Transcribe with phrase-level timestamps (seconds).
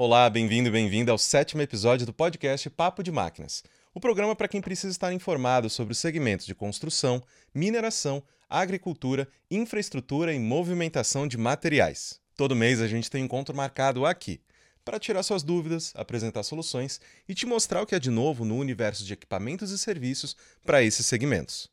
[0.00, 4.46] Olá, bem-vindo e bem-vinda ao sétimo episódio do podcast Papo de Máquinas, o programa para
[4.46, 7.20] quem precisa estar informado sobre os segmentos de construção,
[7.52, 12.20] mineração, agricultura, infraestrutura e movimentação de materiais.
[12.36, 14.40] Todo mês a gente tem um encontro marcado aqui
[14.84, 18.56] para tirar suas dúvidas, apresentar soluções e te mostrar o que é de novo no
[18.56, 21.68] universo de equipamentos e serviços para esses segmentos.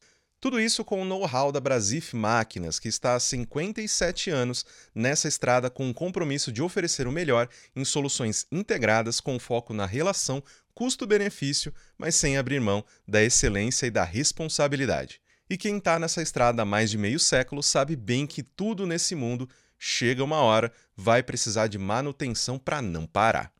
[0.45, 4.63] Tudo isso com o know-how da Brasif Máquinas, que está há 57 anos
[4.93, 9.87] nessa estrada com o compromisso de oferecer o melhor em soluções integradas com foco na
[9.87, 10.43] relação
[10.75, 15.19] custo-benefício, mas sem abrir mão da excelência e da responsabilidade.
[15.49, 19.15] E quem está nessa estrada há mais de meio século sabe bem que tudo nesse
[19.15, 23.51] mundo chega uma hora, vai precisar de manutenção para não parar.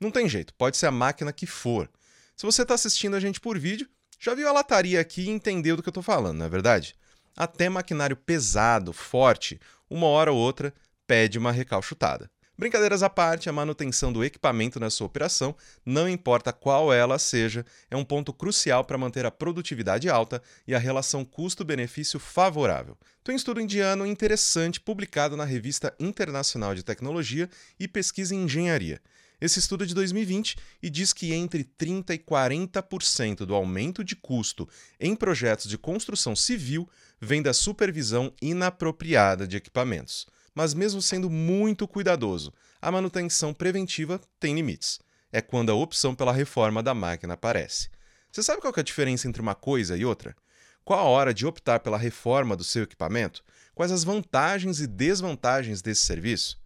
[0.00, 1.86] Não tem jeito, pode ser a máquina que for.
[2.34, 3.86] Se você está assistindo a gente por vídeo,
[4.20, 6.94] já viu a lataria aqui e entendeu do que eu estou falando, não é verdade?
[7.34, 10.74] Até maquinário pesado, forte, uma hora ou outra
[11.06, 12.30] pede uma recalchutada.
[12.58, 15.56] Brincadeiras à parte, a manutenção do equipamento na sua operação,
[15.86, 20.74] não importa qual ela seja, é um ponto crucial para manter a produtividade alta e
[20.74, 22.98] a relação custo-benefício favorável.
[23.24, 29.00] Tem um estudo indiano interessante publicado na Revista Internacional de Tecnologia e Pesquisa em Engenharia.
[29.40, 34.14] Esse estudo é de 2020 e diz que entre 30% e 40% do aumento de
[34.14, 36.88] custo em projetos de construção civil
[37.20, 42.52] vem da supervisão inapropriada de equipamentos mas mesmo sendo muito cuidadoso,
[42.82, 44.98] a manutenção preventiva tem limites.
[45.32, 47.88] É quando a opção pela reforma da máquina aparece.
[48.30, 50.36] Você sabe qual é a diferença entre uma coisa e outra?
[50.84, 53.44] Qual a hora de optar pela reforma do seu equipamento?
[53.74, 56.59] Quais as vantagens e desvantagens desse serviço?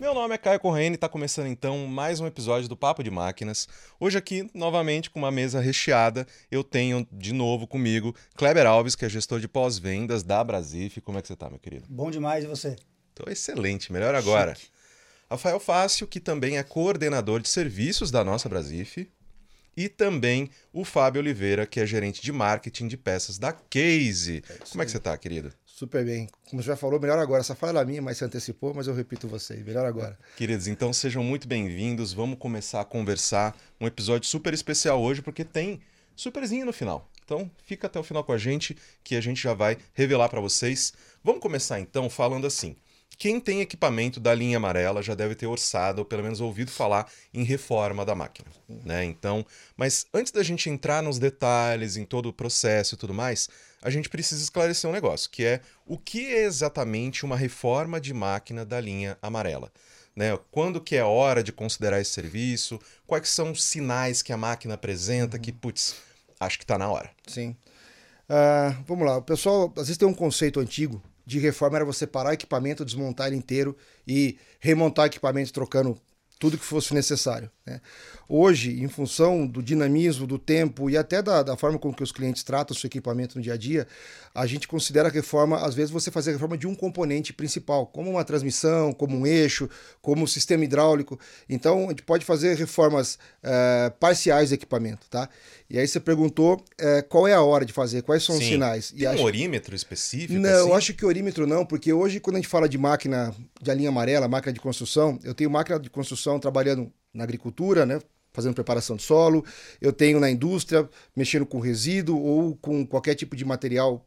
[0.00, 3.10] Meu nome é Caio Corrêa e está começando então mais um episódio do Papo de
[3.10, 3.68] Máquinas.
[3.98, 9.04] Hoje aqui, novamente, com uma mesa recheada, eu tenho de novo comigo Kleber Alves, que
[9.04, 11.00] é gestor de pós-vendas da Brasif.
[11.00, 11.86] Como é que você está, meu querido?
[11.88, 12.76] Bom demais, e você?
[13.10, 14.54] Estou excelente, melhor agora.
[14.54, 14.70] Chique.
[15.30, 19.08] Rafael Fácil, que também é coordenador de serviços da nossa Brasif.
[19.76, 24.42] E também o Fábio Oliveira, que é gerente de marketing de peças da Case.
[24.48, 25.52] É Como é que você está, querido?
[25.64, 26.28] Super bem.
[26.48, 27.40] Como você já falou, melhor agora.
[27.40, 29.56] Essa fala é minha, mas se antecipou, mas eu repito você.
[29.56, 30.16] Melhor agora.
[30.36, 32.12] Queridos, então sejam muito bem-vindos.
[32.12, 33.56] Vamos começar a conversar.
[33.80, 35.80] Um episódio super especial hoje, porque tem
[36.14, 37.10] superzinho no final.
[37.24, 40.40] Então fica até o final com a gente, que a gente já vai revelar para
[40.40, 40.92] vocês.
[41.24, 42.76] Vamos começar então falando assim.
[43.16, 47.10] Quem tem equipamento da linha amarela já deve ter orçado, ou pelo menos ouvido falar
[47.32, 49.04] em reforma da máquina, né?
[49.04, 49.44] Então,
[49.76, 53.48] mas antes da gente entrar nos detalhes, em todo o processo e tudo mais,
[53.82, 58.14] a gente precisa esclarecer um negócio, que é o que é exatamente uma reforma de
[58.14, 59.70] máquina da linha amarela.
[60.16, 60.38] Né?
[60.50, 62.78] Quando que é hora de considerar esse serviço?
[63.06, 65.96] Quais são os sinais que a máquina apresenta que, putz,
[66.38, 67.10] acho que está na hora.
[67.26, 67.56] Sim.
[68.28, 72.06] Uh, vamos lá, o pessoal às vezes tem um conceito antigo de reforma era você
[72.06, 73.76] parar o equipamento, desmontar ele inteiro
[74.06, 75.98] e remontar o equipamento trocando
[76.38, 77.50] tudo que fosse necessário.
[77.64, 77.80] Né?
[78.28, 82.12] Hoje, em função do dinamismo, do tempo e até da, da, forma como que os
[82.12, 83.86] clientes tratam o seu equipamento no dia a dia,
[84.34, 87.86] a gente considera a reforma, às vezes, você fazer a reforma de um componente principal,
[87.86, 89.70] como uma transmissão, como um eixo,
[90.02, 91.18] como um sistema hidráulico.
[91.48, 95.06] Então, a gente pode fazer reformas é, parciais do equipamento.
[95.08, 95.28] Tá?
[95.74, 98.42] E aí você perguntou é, qual é a hora de fazer, quais são Sim.
[98.42, 98.90] os sinais.
[98.92, 99.20] Tem acho...
[99.20, 100.34] um orímetro específico?
[100.34, 100.68] Não, assim?
[100.68, 103.88] eu acho que orímetro não, porque hoje, quando a gente fala de máquina de linha
[103.88, 107.98] amarela, máquina de construção, eu tenho máquina de construção trabalhando na agricultura, né?
[108.32, 109.44] Fazendo preparação de solo,
[109.80, 114.06] eu tenho na indústria, mexendo com resíduo ou com qualquer tipo de material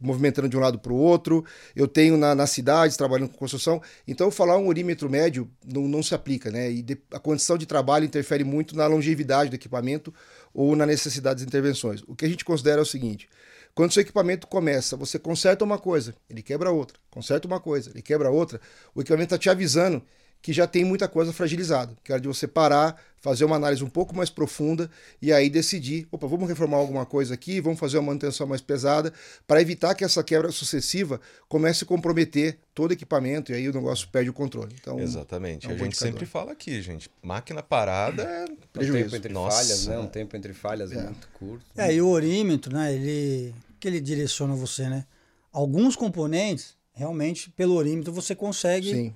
[0.00, 1.44] movimentando de um lado para o outro,
[1.74, 6.02] eu tenho na, nas cidades trabalhando com construção, então falar um orímetro médio não, não
[6.02, 6.70] se aplica, né?
[6.70, 10.12] E de, a condição de trabalho interfere muito na longevidade do equipamento
[10.54, 12.02] ou na necessidade das intervenções.
[12.06, 13.28] O que a gente considera é o seguinte:
[13.74, 18.02] quando seu equipamento começa, você conserta uma coisa, ele quebra outra, conserta uma coisa, ele
[18.02, 18.60] quebra outra,
[18.94, 20.02] o equipamento está te avisando
[20.40, 23.88] que já tem muita coisa fragilizada, que era de você parar, fazer uma análise um
[23.88, 24.88] pouco mais profunda
[25.20, 29.12] e aí decidir, opa, vamos reformar alguma coisa aqui, vamos fazer uma manutenção mais pesada,
[29.46, 33.72] para evitar que essa quebra sucessiva comece a comprometer todo o equipamento e aí o
[33.72, 34.74] negócio perde o controle.
[34.80, 35.66] Então, Exatamente.
[35.66, 38.98] É um a gente sempre fala aqui, gente, máquina parada é prejuízo.
[38.98, 39.56] Um tempo entre Nossa.
[39.56, 39.98] falhas, né?
[39.98, 41.02] Um tempo entre falhas é.
[41.02, 41.64] muito curto.
[41.76, 45.04] É, e o orímetro, né, ele que ele direciona você, né?
[45.52, 49.14] Alguns componentes, realmente, pelo orímetro você consegue Sim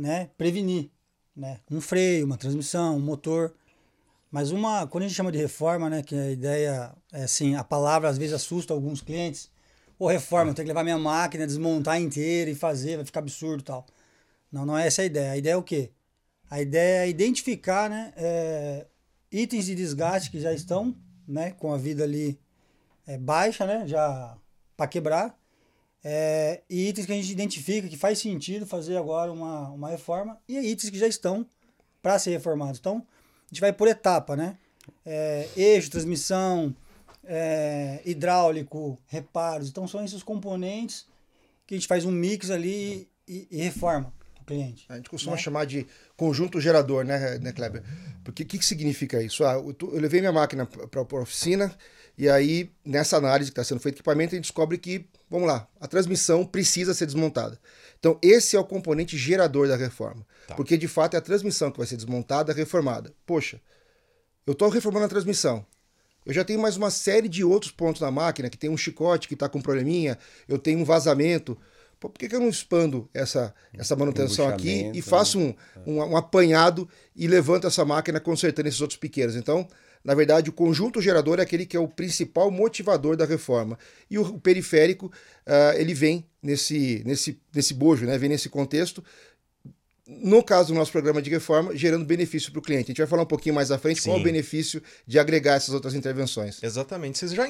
[0.00, 0.90] né, prevenir,
[1.36, 1.60] né?
[1.70, 3.54] Um freio, uma transmissão, um motor.
[4.30, 7.64] Mas uma, quando a gente chama de reforma, né, que a ideia é assim, a
[7.64, 9.50] palavra às vezes assusta alguns clientes.
[9.98, 13.62] Ou reforma, eu tenho que levar minha máquina, desmontar inteira e fazer, vai ficar absurdo
[13.62, 13.86] tal.
[14.50, 15.32] Não, não é essa a ideia.
[15.32, 15.90] A ideia é o quê?
[16.48, 18.86] A ideia é identificar, né, é,
[19.30, 22.40] itens de desgaste que já estão, né, com a vida ali
[23.06, 23.86] é, baixa, né?
[23.86, 24.36] Já
[24.76, 25.39] para quebrar.
[26.02, 30.40] É, e itens que a gente identifica que faz sentido fazer agora uma, uma reforma
[30.48, 31.46] e itens que já estão
[32.02, 32.78] para ser reformados.
[32.78, 34.56] Então, a gente vai por etapa, né?
[35.04, 36.74] É, eixo, transmissão,
[37.24, 39.68] é, hidráulico, reparos.
[39.68, 41.06] Então, são esses componentes
[41.66, 44.12] que a gente faz um mix ali e, e reforma
[44.50, 44.86] cliente.
[44.88, 45.42] A gente costuma né?
[45.42, 45.86] chamar de
[46.16, 47.82] conjunto gerador, né, né Kleber?
[48.24, 49.44] Porque o que, que significa isso?
[49.44, 51.74] Ah, eu, eu levei minha máquina para a oficina
[52.20, 55.66] e aí, nessa análise que está sendo feito equipamento, a gente descobre que, vamos lá,
[55.80, 57.58] a transmissão precisa ser desmontada.
[57.98, 60.26] Então, esse é o componente gerador da reforma.
[60.46, 60.54] Tá.
[60.54, 63.10] Porque, de fato, é a transmissão que vai ser desmontada, reformada.
[63.24, 63.58] Poxa,
[64.46, 65.64] eu estou reformando a transmissão.
[66.26, 69.26] Eu já tenho mais uma série de outros pontos na máquina, que tem um chicote
[69.26, 71.56] que está com probleminha, eu tenho um vazamento.
[72.00, 75.54] Por que, que eu não expando essa, essa manutenção aqui e faço um,
[75.86, 79.36] um, um apanhado e levanto essa máquina consertando esses outros pequenos?
[79.36, 79.68] Então,
[80.02, 83.78] na verdade, o conjunto gerador é aquele que é o principal motivador da reforma.
[84.10, 85.06] E o, o periférico,
[85.46, 88.16] uh, ele vem nesse, nesse, nesse bojo, né?
[88.16, 89.04] vem nesse contexto.
[90.12, 92.86] No caso do nosso programa de reforma, gerando benefício para o cliente.
[92.86, 94.10] A gente vai falar um pouquinho mais à frente Sim.
[94.10, 96.60] qual é o benefício de agregar essas outras intervenções.
[96.60, 97.16] Exatamente.
[97.16, 97.48] Vocês já,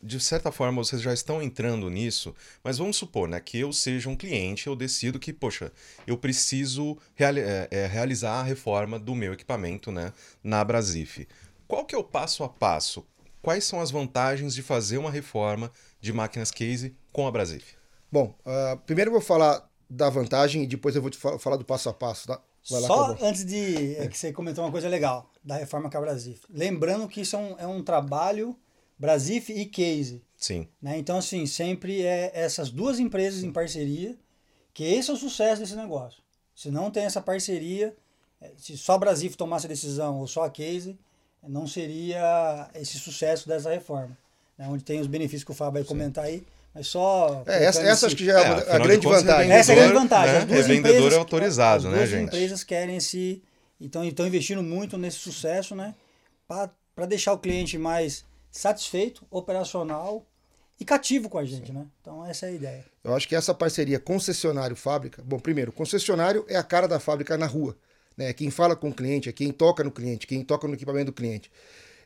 [0.00, 2.32] de certa forma, vocês já estão entrando nisso,
[2.62, 5.72] mas vamos supor né, que eu seja um cliente, eu decido que, poxa,
[6.06, 10.12] eu preciso reali é, é, realizar a reforma do meu equipamento né,
[10.44, 11.26] na Brasif.
[11.66, 13.04] Qual que é o passo a passo?
[13.42, 17.74] Quais são as vantagens de fazer uma reforma de máquinas case com a Brasif?
[18.12, 21.64] Bom, uh, primeiro eu vou falar da vantagem e depois eu vou te falar do
[21.64, 22.40] passo a passo, tá?
[22.70, 26.00] Lá, Só antes de é que você comentou uma coisa legal da reforma com a
[26.00, 26.42] Brasif.
[26.48, 28.56] Lembrando que isso é um, é um trabalho
[28.98, 30.22] Brasif e Case.
[30.36, 30.68] Sim.
[30.80, 30.98] Né?
[30.98, 34.16] Então, assim, sempre é essas duas empresas em parceria,
[34.74, 36.22] que esse é o sucesso desse negócio.
[36.54, 37.96] Se não tem essa parceria,
[38.40, 40.98] é, se só a Brasif tomasse a decisão ou só a Case,
[41.42, 44.16] não seria esse sucesso dessa reforma.
[44.56, 44.68] Né?
[44.68, 46.44] Onde tem os benefícios que o Fábio vai comentar aí.
[46.74, 47.42] Mas só.
[47.46, 49.52] É, essa, essa acho que já é, é a grande vantagem.
[49.52, 50.34] Essa é a grande vantagem.
[50.34, 50.38] Né?
[50.40, 52.18] As duas vendedor empresas, autorizado, as né, gente?
[52.18, 53.42] As empresas querem esse.
[53.80, 55.94] Então, estão investindo muito nesse sucesso, né?
[56.46, 60.26] Para deixar o cliente mais satisfeito, operacional
[60.78, 61.72] e cativo com a gente, Sim.
[61.72, 61.86] né?
[62.00, 62.84] Então, essa é a ideia.
[63.02, 65.22] Eu acho que essa parceria concessionário-fábrica.
[65.24, 67.76] Bom, primeiro, concessionário é a cara da fábrica na rua
[68.20, 68.34] né?
[68.34, 71.12] Quem fala com o cliente, é quem toca no cliente, quem toca no equipamento do
[71.12, 71.50] cliente.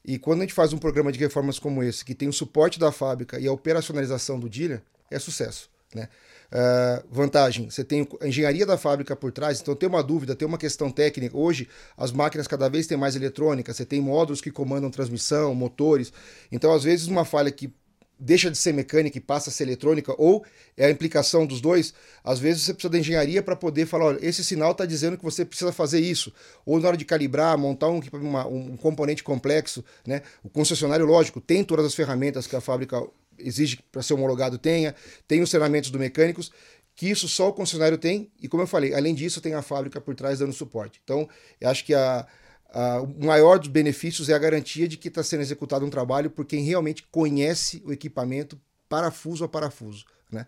[0.05, 2.79] E quando a gente faz um programa de reformas como esse, que tem o suporte
[2.79, 5.71] da fábrica e a operacionalização do dealer, é sucesso.
[5.95, 6.09] Né?
[6.53, 10.47] Uh, vantagem, você tem a engenharia da fábrica por trás, então tem uma dúvida, tem
[10.47, 11.37] uma questão técnica.
[11.37, 16.13] Hoje, as máquinas cada vez têm mais eletrônica, você tem módulos que comandam transmissão, motores.
[16.53, 17.73] Então, às vezes, uma falha que
[18.19, 20.45] deixa de ser mecânica e passa a ser eletrônica, ou
[20.77, 24.19] é a implicação dos dois, às vezes você precisa da engenharia para poder falar, olha,
[24.27, 26.33] esse sinal está dizendo que você precisa fazer isso.
[26.65, 30.23] Ou na hora de calibrar, montar um, uma, um componente complexo, né?
[30.43, 33.03] O concessionário, lógico, tem todas as ferramentas que a fábrica
[33.39, 34.95] exige para ser homologado tenha,
[35.27, 36.53] tem os treinamentos do mecânicos,
[36.95, 40.01] que isso só o concessionário tem, e como eu falei, além disso tem a fábrica
[40.01, 41.01] por trás dando suporte.
[41.03, 41.29] Então,
[41.61, 42.27] eu acho que a,
[42.75, 46.29] Uh, o maior dos benefícios é a garantia de que está sendo executado um trabalho
[46.29, 50.05] por quem realmente conhece o equipamento parafuso a parafuso.
[50.31, 50.45] Né?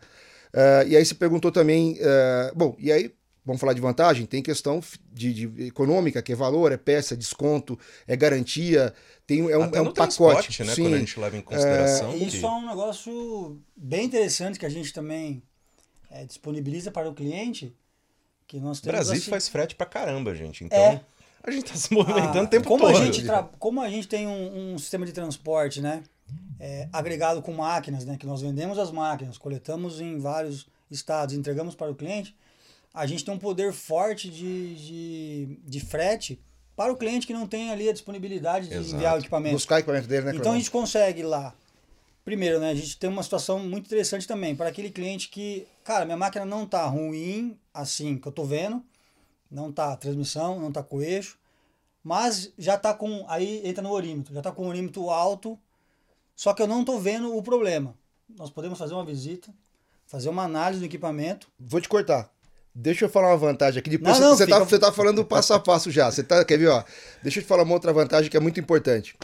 [0.53, 3.15] Uh, e aí se perguntou também, uh, bom, e aí
[3.45, 4.83] vamos falar de vantagem, tem questão
[5.13, 7.79] de, de, econômica, que é valor, é peça, é desconto,
[8.09, 8.93] é garantia,
[9.25, 10.65] tem, é um, é um pacote.
[10.65, 10.83] Né, Sim.
[10.83, 12.11] Quando a gente leva em consideração.
[12.11, 15.41] É, isso é um negócio bem interessante que a gente também
[16.11, 17.73] é, disponibiliza para o cliente.
[18.49, 19.31] Que nós temos Brasil assim...
[19.31, 20.65] faz frete para caramba, gente.
[20.65, 20.79] Então.
[20.79, 21.01] É
[21.47, 22.97] a gente está se movimentando ah, o tempo como todo.
[22.97, 23.43] A gente tra...
[23.59, 26.03] Como a gente tem um, um sistema de transporte, né?
[26.59, 28.17] É, agregado com máquinas, né?
[28.17, 32.35] Que nós vendemos as máquinas, coletamos em vários estados, entregamos para o cliente.
[32.93, 36.41] A gente tem um poder forte de, de, de frete
[36.75, 38.95] para o cliente que não tem ali a disponibilidade de Exato.
[38.95, 39.55] enviar o equipamento.
[39.55, 40.35] Buscar o equipamento dele, né?
[40.35, 41.55] Então a gente consegue lá.
[42.25, 42.71] Primeiro, né?
[42.71, 46.45] A gente tem uma situação muito interessante também para aquele cliente que, cara, minha máquina
[46.45, 48.83] não está ruim assim que eu estou vendo
[49.51, 51.39] não tá transmissão, não tá com eixo,
[52.03, 55.59] mas já tá com, aí entra no orímetro, já tá com o orímetro alto,
[56.35, 57.95] só que eu não tô vendo o problema.
[58.37, 59.53] Nós podemos fazer uma visita,
[60.07, 61.49] fazer uma análise do equipamento.
[61.59, 62.31] Vou te cortar.
[62.75, 63.89] Deixa eu falar uma vantagem aqui.
[63.89, 66.11] Depois não, você, não, você, tá, você tá falando passo a passo já.
[66.11, 66.69] Você tá, quer ver?
[66.69, 66.85] Ó,
[67.23, 69.17] deixa eu te falar uma outra vantagem que é muito importante.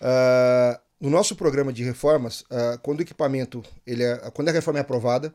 [0.00, 4.78] Uh, no nosso programa de reformas, uh, quando o equipamento, ele é, quando a reforma
[4.78, 5.34] é aprovada,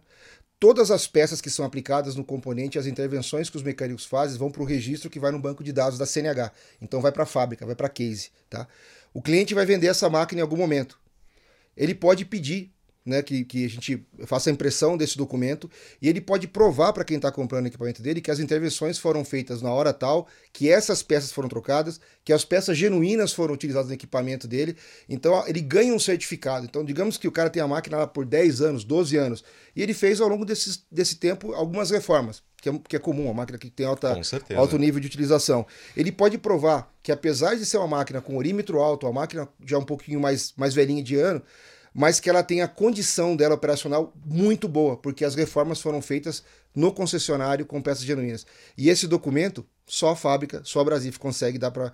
[0.60, 4.52] todas as peças que são aplicadas no componente, as intervenções que os mecânicos fazem, vão
[4.52, 6.52] para o registro que vai no banco de dados da CNH.
[6.82, 8.32] Então vai para a fábrica, vai para a case.
[8.50, 8.68] Tá?
[9.14, 11.00] O cliente vai vender essa máquina em algum momento.
[11.76, 12.75] Ele pode pedir
[13.06, 15.70] né, que, que a gente faça a impressão desse documento
[16.02, 19.24] e ele pode provar para quem está comprando o equipamento dele que as intervenções foram
[19.24, 23.90] feitas na hora tal, que essas peças foram trocadas, que as peças genuínas foram utilizadas
[23.90, 24.76] no equipamento dele.
[25.08, 26.66] Então ele ganha um certificado.
[26.66, 29.44] Então, digamos que o cara tem a máquina lá por 10 anos, 12 anos,
[29.76, 32.44] e ele fez ao longo desse, desse tempo algumas reformas.
[32.60, 34.20] Que é, que é comum, uma máquina que tem alta,
[34.56, 35.68] alto nível de utilização.
[35.96, 39.78] Ele pode provar que, apesar de ser uma máquina com orímetro alto, uma máquina já
[39.78, 41.44] um pouquinho mais, mais velhinha de ano,
[41.98, 46.44] mas que ela tem a condição dela operacional muito boa, porque as reformas foram feitas
[46.76, 48.46] no concessionário com peças genuínas.
[48.78, 51.94] E esse documento, só a fábrica, só a Brasif consegue dar para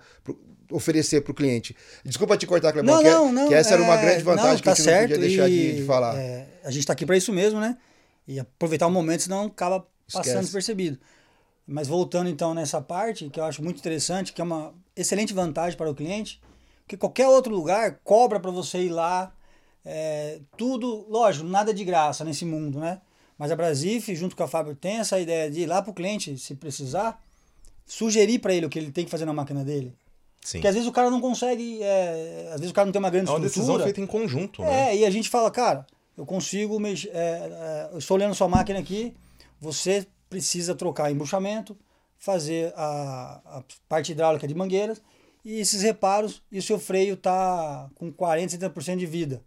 [0.72, 1.76] oferecer para o cliente.
[2.04, 4.54] Desculpa te cortar, Clebão, não, que, não, não, que essa é, era uma grande vantagem
[4.54, 6.18] não, tá que a gente certo, não podia deixar e, de, de falar.
[6.18, 7.78] É, a gente está aqui para isso mesmo, né?
[8.26, 10.44] E aproveitar o momento, senão acaba passando Esquece.
[10.46, 10.98] despercebido.
[11.64, 15.78] Mas voltando então nessa parte, que eu acho muito interessante, que é uma excelente vantagem
[15.78, 16.42] para o cliente,
[16.88, 19.32] que qualquer outro lugar cobra para você ir lá,
[19.84, 23.00] é, tudo, lógico, nada de graça nesse mundo, né?
[23.38, 25.94] Mas a Brasif, junto com a Fábio, tem essa ideia de ir lá para o
[25.94, 27.20] cliente, se precisar,
[27.84, 29.94] sugerir para ele o que ele tem que fazer na máquina dele.
[30.40, 30.58] Sim.
[30.58, 33.10] Porque às vezes o cara não consegue, é, às vezes o cara não tem uma
[33.10, 33.48] grande estrutura.
[33.48, 34.90] É uma decisão feita em conjunto, né?
[34.90, 35.86] É, e a gente fala, cara,
[36.16, 39.14] eu consigo, mexer, é, é, eu estou olhando sua máquina aqui,
[39.60, 41.76] você precisa trocar embuchamento,
[42.18, 45.00] fazer a, a parte hidráulica de mangueiras
[45.44, 49.42] e esses reparos e o seu freio está com 40, 70% de vida.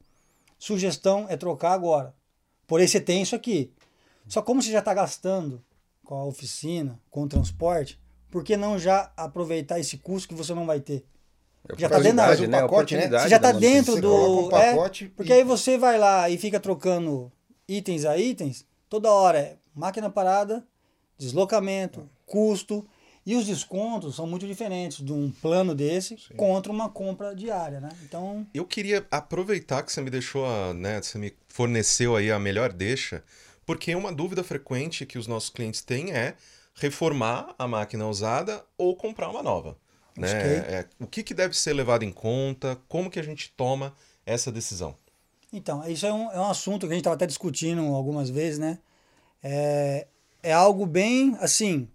[0.65, 2.11] Sugestão é trocar agora.
[2.65, 3.71] Porém, você tem isso aqui.
[4.27, 5.63] Só como você já está gastando
[6.03, 10.55] com a oficina, com o transporte, por que não já aproveitar esse custo que você
[10.55, 11.05] não vai ter?
[11.69, 12.61] É já está dentro do né?
[12.61, 13.07] pacote, né?
[13.07, 14.45] Você já está dentro do.
[14.45, 15.35] Um pacote é, porque e...
[15.35, 17.31] aí você vai lá e fica trocando
[17.67, 20.65] itens a itens, toda hora é máquina parada,
[21.15, 22.83] deslocamento, custo.
[23.25, 26.35] E os descontos são muito diferentes de um plano desse Sim.
[26.35, 27.89] contra uma compra diária, né?
[28.03, 28.45] Então.
[28.53, 31.01] Eu queria aproveitar que você me deixou, a, né?
[31.01, 33.23] Você me forneceu aí a melhor deixa,
[33.65, 36.35] porque uma dúvida frequente que os nossos clientes têm é
[36.75, 39.75] reformar a máquina usada ou comprar uma nova.
[40.15, 40.29] Né?
[40.29, 42.79] É, o que, que deve ser levado em conta?
[42.87, 43.93] Como que a gente toma
[44.25, 44.95] essa decisão?
[45.51, 48.59] Então, isso é um, é um assunto que a gente estava até discutindo algumas vezes,
[48.59, 48.77] né?
[49.41, 50.07] É,
[50.43, 51.87] é algo bem, assim,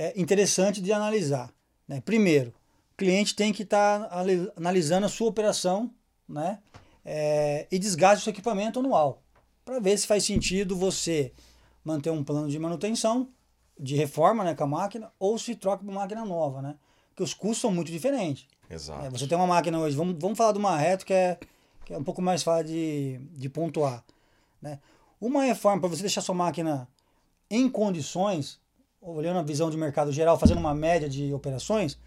[0.00, 1.52] é interessante de analisar.
[1.86, 2.00] Né?
[2.00, 2.50] Primeiro,
[2.92, 5.90] o cliente tem que estar tá analisando a sua operação
[6.28, 6.58] né?
[7.04, 9.22] É, e desgaste do seu equipamento anual,
[9.64, 11.32] para ver se faz sentido você
[11.82, 13.30] manter um plano de manutenção,
[13.80, 16.76] de reforma né, com a máquina, ou se troca para uma máquina nova, né?
[17.08, 18.46] Porque os custos são muito diferentes.
[18.68, 19.06] Exato.
[19.06, 21.38] É, você tem uma máquina hoje, vamos, vamos falar de uma reto que é,
[21.84, 24.04] que é um pouco mais fácil de, de pontuar.
[24.60, 24.78] Né?
[25.20, 26.86] Uma reforma, para você deixar sua máquina
[27.50, 28.60] em condições,
[29.00, 31.98] olhando a visão de mercado geral, fazendo uma média de operações,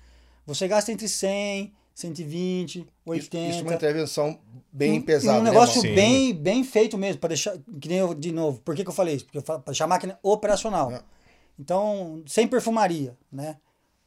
[0.46, 3.50] você gasta entre 100, 120, 80.
[3.50, 4.40] Isso é uma intervenção
[4.72, 5.40] bem um, pesada.
[5.40, 7.58] Um né, negócio né, bem, bem feito mesmo, para deixar.
[7.80, 9.26] Que nem eu, de novo, por que, que eu falei isso?
[9.26, 10.92] Porque para deixar a máquina operacional.
[10.92, 11.02] É.
[11.60, 13.58] Então, sem perfumaria, né?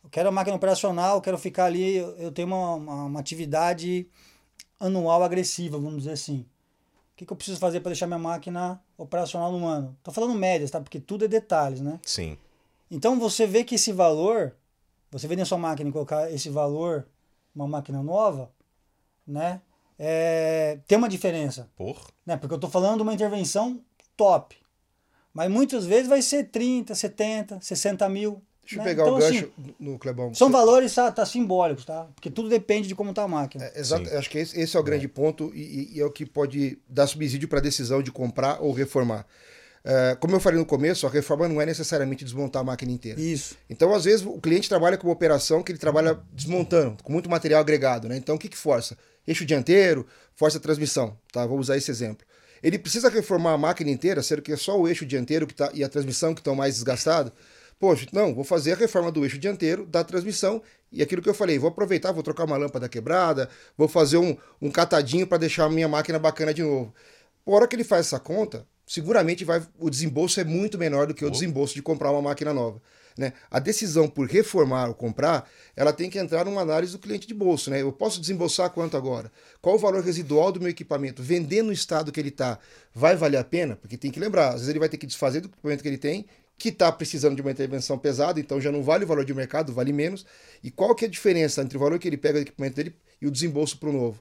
[0.02, 4.06] Eu quero a máquina operacional, quero ficar ali, eu tenho uma, uma, uma atividade
[4.78, 6.44] anual agressiva, vamos dizer assim.
[7.12, 9.96] O que, que eu preciso fazer para deixar minha máquina operacional no ano?
[10.02, 10.80] Tô falando médias, tá?
[10.80, 12.00] Porque tudo é detalhes, né?
[12.02, 12.36] Sim.
[12.94, 14.54] Então você vê que esse valor,
[15.10, 17.04] você vê na sua máquina colocar esse valor,
[17.52, 18.52] uma máquina nova,
[19.26, 19.60] né?
[19.98, 21.68] É, tem uma diferença.
[21.76, 22.00] Por?
[22.24, 22.36] Né?
[22.36, 23.80] Porque eu estou falando de uma intervenção
[24.16, 24.56] top.
[25.32, 28.40] Mas muitas vezes vai ser 30, 70, 60 mil.
[28.62, 28.82] Deixa né?
[28.82, 30.32] eu pegar então, o gancho assim, no Clebão.
[30.32, 32.08] São valores tá, tá, simbólicos, tá?
[32.14, 33.64] Porque tudo depende de como está a máquina.
[33.64, 35.08] É, exato, acho que esse, esse é o grande é.
[35.08, 38.72] ponto e, e, é o que pode dar subsídio para a decisão de comprar ou
[38.72, 39.26] reformar.
[39.84, 43.20] Uh, como eu falei no começo, a reforma não é necessariamente desmontar a máquina inteira.
[43.20, 43.54] Isso.
[43.68, 47.28] Então, às vezes, o cliente trabalha com uma operação que ele trabalha desmontando, com muito
[47.28, 48.08] material agregado.
[48.08, 48.16] Né?
[48.16, 48.96] Então, o que, que força?
[49.26, 51.18] Eixo dianteiro, força transmissão.
[51.30, 51.44] Tá?
[51.44, 52.26] Vou usar esse exemplo.
[52.62, 55.70] Ele precisa reformar a máquina inteira, sendo que é só o eixo dianteiro que tá,
[55.74, 57.30] e a transmissão que estão mais desgastados.
[57.78, 61.34] Poxa, não, vou fazer a reforma do eixo dianteiro, da transmissão, e aquilo que eu
[61.34, 65.64] falei, vou aproveitar, vou trocar uma lâmpada quebrada, vou fazer um, um catadinho para deixar
[65.64, 66.94] a minha máquina bacana de novo.
[67.44, 71.14] Por hora que ele faz essa conta, seguramente vai, o desembolso é muito menor do
[71.14, 72.80] que o desembolso de comprar uma máquina nova.
[73.16, 73.32] Né?
[73.50, 77.34] A decisão por reformar ou comprar, ela tem que entrar numa análise do cliente de
[77.34, 77.70] bolso.
[77.70, 77.80] Né?
[77.80, 79.30] Eu posso desembolsar quanto agora?
[79.60, 81.22] Qual o valor residual do meu equipamento?
[81.22, 82.58] Vender no estado que ele está,
[82.92, 83.76] vai valer a pena?
[83.76, 85.98] Porque tem que lembrar, às vezes ele vai ter que desfazer do equipamento que ele
[85.98, 86.26] tem,
[86.58, 89.72] que está precisando de uma intervenção pesada, então já não vale o valor de mercado,
[89.72, 90.24] vale menos.
[90.62, 92.96] E qual que é a diferença entre o valor que ele pega do equipamento dele
[93.20, 94.20] e o desembolso para o novo?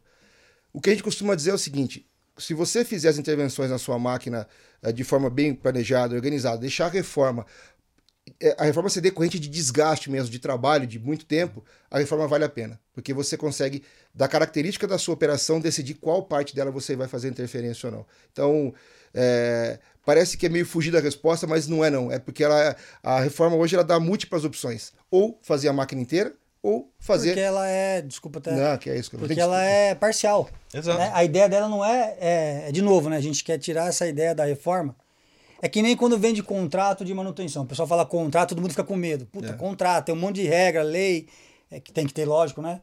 [0.72, 3.78] O que a gente costuma dizer é o seguinte: se você fizer as intervenções na
[3.78, 4.48] sua máquina
[4.82, 7.46] eh, de forma bem planejada, organizada, deixar a reforma
[8.40, 12.28] é, a reforma ser decorrente de desgaste mesmo, de trabalho, de muito tempo, a reforma
[12.28, 12.80] vale a pena.
[12.94, 17.30] Porque você consegue da característica da sua operação, decidir qual parte dela você vai fazer
[17.30, 18.06] interferência ou não.
[18.32, 18.74] Então,
[19.14, 22.12] é, parece que é meio fugir da resposta, mas não é não.
[22.12, 24.94] É porque ela, a reforma hoje ela dá múltiplas opções.
[25.12, 27.32] Ou fazer a máquina inteira, ou fazer.
[27.32, 28.02] Porque ela é.
[28.02, 28.56] Desculpa até.
[28.56, 30.50] Não, que é isso que eu Porque ela é parcial.
[30.74, 30.98] Exato.
[30.98, 31.12] Né?
[31.14, 32.72] A ideia dela não é, é, é.
[32.72, 33.18] De novo, né?
[33.18, 34.96] A gente quer tirar essa ideia da reforma.
[35.62, 37.64] É que nem quando vende contrato de manutenção.
[37.64, 39.26] O pessoal fala contrato, todo mundo fica com medo.
[39.26, 39.54] Puta, é.
[39.54, 41.28] contrato, tem um monte de regra, lei,
[41.70, 42.82] é, que tem que ter, lógico, né?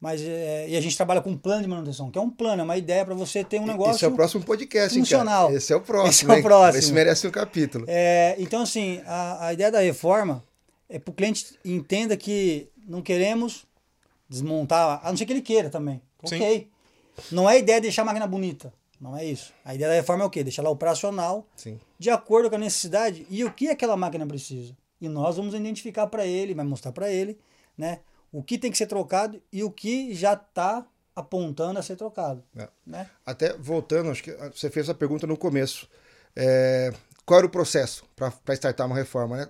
[0.00, 2.62] Mas é, e a gente trabalha com um plano de manutenção, que é um plano,
[2.62, 3.96] é uma ideia para você ter um negócio.
[3.96, 5.50] Esse é o próximo podcast, funcional.
[5.50, 6.08] Hein, Esse é o próximo.
[6.10, 6.78] Esse é o próximo.
[6.78, 7.84] Esse merece um capítulo.
[7.86, 10.42] É, então, assim, a, a ideia da reforma
[10.88, 13.66] é para o cliente entenda que não queremos
[14.28, 16.00] desmontar, a não ser que ele queira também.
[16.24, 16.36] Sim.
[16.36, 16.70] Ok.
[17.30, 18.72] Não é a ideia de deixar a máquina bonita.
[19.00, 19.52] Não é isso.
[19.64, 20.44] A ideia da reforma é o quê?
[20.44, 21.78] Deixar ela operacional, Sim.
[21.98, 24.76] de acordo com a necessidade e o que aquela máquina precisa.
[25.00, 27.36] E nós vamos identificar para ele, vai mostrar para ele,
[27.76, 27.98] né?
[28.30, 32.42] O que tem que ser trocado e o que já está apontando a ser trocado.
[32.56, 32.68] É.
[32.86, 33.10] Né?
[33.26, 35.88] Até voltando, acho que você fez essa pergunta no começo.
[36.34, 36.92] É,
[37.26, 39.36] qual era o processo para startar uma reforma?
[39.36, 39.48] Né?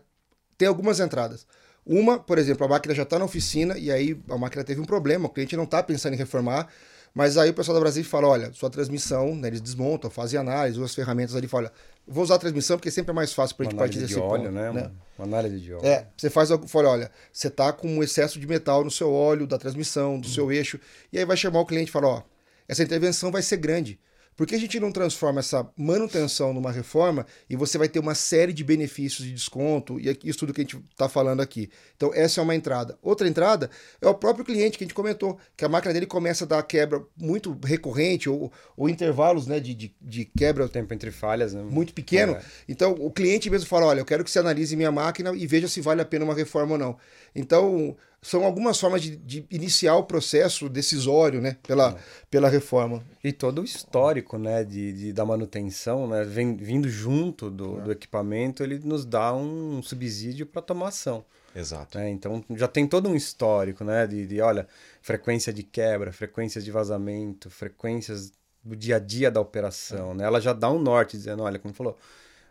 [0.56, 1.46] Tem algumas entradas.
[1.84, 4.84] Uma, por exemplo, a máquina já está na oficina e aí a máquina teve um
[4.84, 6.68] problema, o cliente não está pensando em reformar,
[7.14, 10.76] mas aí o pessoal da Brasil fala: olha, sua transmissão, né, eles desmontam, fazem análise,
[10.76, 11.72] usam as ferramentas ali, fala,
[12.06, 14.20] vou usar a transmissão porque sempre é mais fácil para a gente partir desse de
[14.20, 14.52] óleo, ponto.
[14.52, 14.72] Né?
[14.72, 14.90] né?
[15.18, 15.84] Uma análise de óleo.
[15.84, 19.46] É, você faz, fala, olha, você está com um excesso de metal no seu óleo,
[19.46, 20.32] da transmissão, do uhum.
[20.32, 20.80] seu eixo,
[21.12, 22.22] e aí vai chamar o cliente e fala: ó,
[22.68, 23.98] essa intervenção vai ser grande.
[24.36, 28.14] Por que a gente não transforma essa manutenção numa reforma e você vai ter uma
[28.14, 31.70] série de benefícios de desconto e isso tudo que a gente está falando aqui?
[31.96, 32.98] Então, essa é uma entrada.
[33.02, 33.70] Outra entrada
[34.00, 36.62] é o próprio cliente que a gente comentou, que a máquina dele começa a dar
[36.62, 40.68] quebra muito recorrente ou, ou intervalos né, de, de, de quebra.
[40.68, 41.62] Tempo entre falhas, né?
[41.62, 42.32] Muito pequeno.
[42.32, 42.42] É.
[42.68, 45.68] Então, o cliente mesmo fala: olha, eu quero que você analise minha máquina e veja
[45.68, 46.96] se vale a pena uma reforma ou não.
[47.34, 51.96] Então, são algumas formas de, de, iniciar o processo decisório, né, pela, é.
[52.30, 53.02] pela reforma.
[53.22, 57.82] E todo o histórico, né, de, de da manutenção, né, vem, vindo junto do, é.
[57.82, 61.24] do equipamento, ele nos dá um subsídio para tomar ação.
[61.54, 61.98] Exato.
[61.98, 64.68] É, então já tem todo um histórico, né, de, de, olha,
[65.02, 68.32] frequência de quebra, frequências de vazamento, frequências
[68.64, 70.14] do dia a dia da operação, é.
[70.14, 70.24] né?
[70.24, 71.98] Ela já dá um norte dizendo, olha, como falou,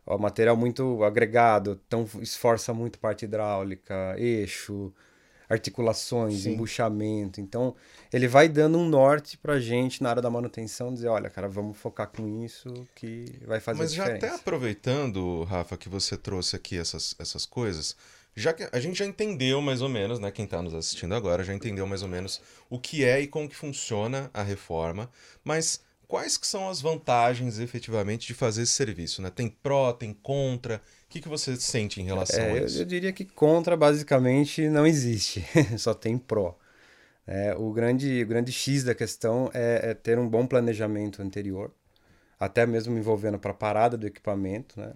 [0.05, 4.93] ó, material muito agregado, então esforça muito parte hidráulica, eixo,
[5.51, 6.53] articulações, Sim.
[6.53, 7.41] embuchamento.
[7.41, 7.75] Então,
[8.11, 11.77] ele vai dando um norte pra gente na área da manutenção, dizer, olha, cara, vamos
[11.77, 16.77] focar com isso que vai fazer Mas já até aproveitando, Rafa, que você trouxe aqui
[16.77, 17.95] essas, essas coisas,
[18.35, 21.43] já que a gente já entendeu mais ou menos, né, quem está nos assistindo agora
[21.43, 25.09] já entendeu mais ou menos o que é e como que funciona a reforma,
[25.43, 29.21] mas quais que são as vantagens efetivamente de fazer esse serviço?
[29.21, 29.29] Né?
[29.29, 30.81] Tem pró, tem contra?
[31.11, 32.79] O que, que você sente em relação é, a isso?
[32.79, 35.43] Eu diria que contra basicamente não existe,
[35.77, 36.57] só tem pró.
[37.27, 41.69] É, o, grande, o grande X da questão é, é ter um bom planejamento anterior,
[42.39, 44.93] até mesmo envolvendo para a parada do equipamento, né?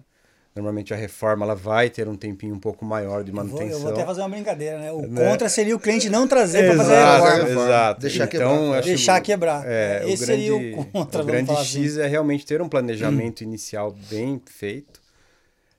[0.54, 3.66] Normalmente a reforma ela vai ter um tempinho um pouco maior de manutenção.
[3.66, 4.90] Eu vou, eu vou até fazer uma brincadeira, né?
[4.92, 5.30] O né?
[5.30, 7.62] contra seria o cliente não trazer para fazer a reforma.
[7.62, 8.00] Exato.
[8.00, 8.82] Deixar então, quebrar.
[8.82, 9.66] Deixar quebrar.
[9.66, 11.22] É, Esse o grande, seria o contra.
[11.22, 12.00] O grande X assim.
[12.00, 13.48] é realmente ter um planejamento hum.
[13.48, 15.04] inicial bem feito.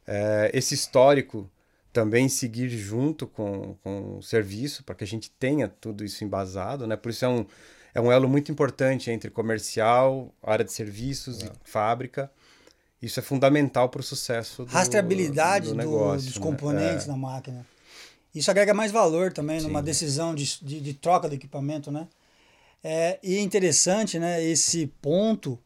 [0.07, 1.49] É, esse histórico
[1.91, 6.87] também seguir junto com, com o serviço, para que a gente tenha tudo isso embasado,
[6.87, 6.95] né?
[6.95, 7.45] Por isso é um,
[7.93, 11.47] é um elo muito importante entre comercial, área de serviços é.
[11.47, 12.31] e fábrica
[13.01, 16.43] isso é fundamental para o sucesso do Rastreabilidade do, do negócio, dos né?
[16.43, 17.07] componentes é.
[17.07, 17.65] na máquina.
[18.33, 19.67] Isso agrega mais valor também Sim.
[19.67, 22.07] numa decisão de, de, de, troca do equipamento, né?
[22.83, 25.57] É, e é interessante, né, esse ponto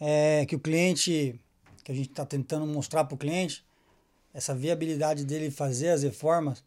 [0.00, 1.38] é, que o cliente,
[1.84, 3.64] que a gente está tentando mostrar para o cliente,
[4.36, 6.62] essa viabilidade dele fazer as reformas,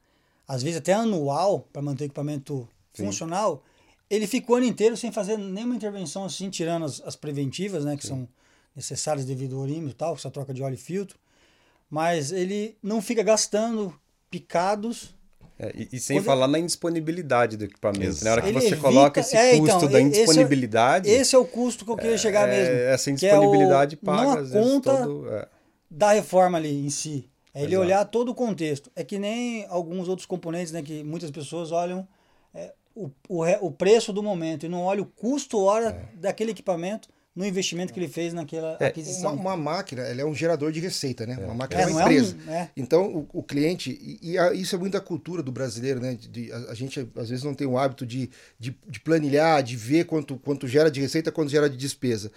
[0.48, 3.06] às vezes até anual, para manter o equipamento Sim.
[3.06, 3.64] funcional,
[4.10, 7.96] ele ficou o ano inteiro sem fazer nenhuma intervenção assim, tirando as, as preventivas, né,
[7.96, 8.08] que Sim.
[8.10, 8.28] são
[8.76, 11.20] necessários devido ao orímetro e tal, essa troca de óleo e filtro,
[11.92, 13.94] mas ele não fica gastando
[14.32, 15.14] picados.
[15.60, 16.26] É, e, e, sem quando...
[16.26, 18.24] falar na indisponibilidade do equipamento.
[18.24, 18.82] Na hora que ele você evita...
[18.82, 21.08] coloca esse é, custo então, da indisponibilidade.
[21.08, 22.76] Esse é, esse é, o custo que eu queria chegar é, mesmo.
[22.76, 25.48] Essa indisponibilidade é o, paga, não a conta todo, é.
[25.88, 27.29] da reforma ali em si.
[27.54, 27.86] É ele Exato.
[27.86, 28.92] olhar todo o contexto.
[28.96, 32.08] É que nem alguns outros componentes, né, que muitas pessoas olham
[32.54, 37.10] é, o, o, o, preço do momento e não olham o custo hora daquele equipamento
[37.36, 39.34] no investimento que ele fez naquela é, aquisição.
[39.34, 41.38] Uma, uma, máquina, ela é um gerador de receita, né?
[41.40, 41.46] É.
[41.46, 42.36] Uma máquina é, é uma empresa.
[42.46, 42.72] É um, é.
[42.76, 46.16] então, o, o, cliente, e, e a, isso é muito da cultura do brasileiro, né?
[46.16, 49.64] De, de, a, a, gente, às vezes, não tem o hábito de, de, de, planilhar,
[49.64, 52.30] de ver quanto, quanto gera de receita, quanto gera de despesa.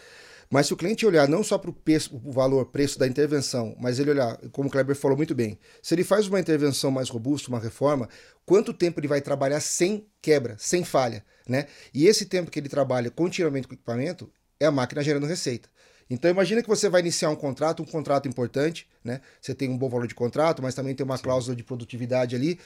[0.53, 4.11] Mas se o cliente olhar não só para o valor, preço da intervenção, mas ele
[4.11, 7.59] olhar, como o Kleber falou muito bem, se ele faz uma intervenção mais robusta, uma
[7.59, 8.07] reforma,
[8.45, 11.69] quanto tempo ele vai trabalhar sem quebra, sem falha, né?
[11.95, 15.71] E esse tempo que ele trabalha continuamente com o equipamento é a máquina gerando receita.
[16.11, 19.23] Então imagina que você vai iniciar um contrato, um contrato importante, né?
[19.41, 22.61] Você tem um bom valor de contrato, mas também tem uma cláusula de produtividade ali.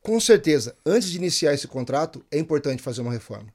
[0.00, 3.52] Com certeza, antes de iniciar esse contrato, é importante fazer uma reforma.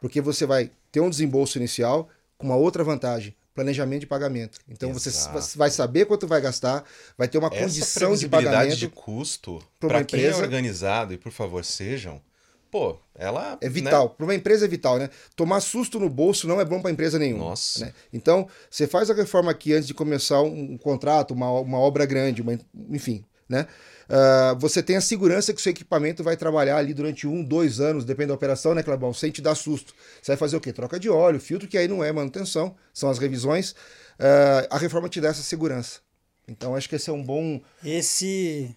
[0.00, 2.08] Porque você vai ter um desembolso inicial
[2.38, 4.58] com uma outra vantagem, planejamento de pagamento.
[4.68, 5.32] Então Exato.
[5.32, 6.84] você vai saber quanto vai gastar,
[7.16, 11.32] vai ter uma Essa condição de pagamento de custo para quem é organizado e por
[11.32, 12.22] favor sejam
[12.70, 13.58] pô, ela.
[13.60, 14.08] É vital.
[14.08, 14.14] Né?
[14.16, 15.10] Para uma empresa é vital, né?
[15.34, 17.46] Tomar susto no bolso não é bom para empresa nenhuma.
[17.46, 17.86] Nossa.
[17.86, 17.92] Né?
[18.12, 22.06] Então, você faz a reforma aqui antes de começar um, um contrato, uma, uma obra
[22.06, 22.58] grande, uma,
[22.90, 23.66] enfim, né?
[24.08, 27.78] Uh, você tem a segurança que o seu equipamento vai trabalhar ali durante um, dois
[27.80, 29.12] anos, depende da operação, né, Clebão?
[29.12, 29.94] Sem te dar susto.
[30.22, 30.72] Você vai fazer o quê?
[30.72, 33.72] Troca de óleo, filtro, que aí não é manutenção, são as revisões.
[33.72, 36.00] Uh, a reforma te dá essa segurança.
[36.46, 37.60] Então, acho que esse é um bom.
[37.84, 38.74] Esse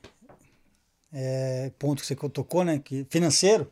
[1.14, 2.82] é, ponto que você tocou, né?
[2.84, 3.72] Que financeiro,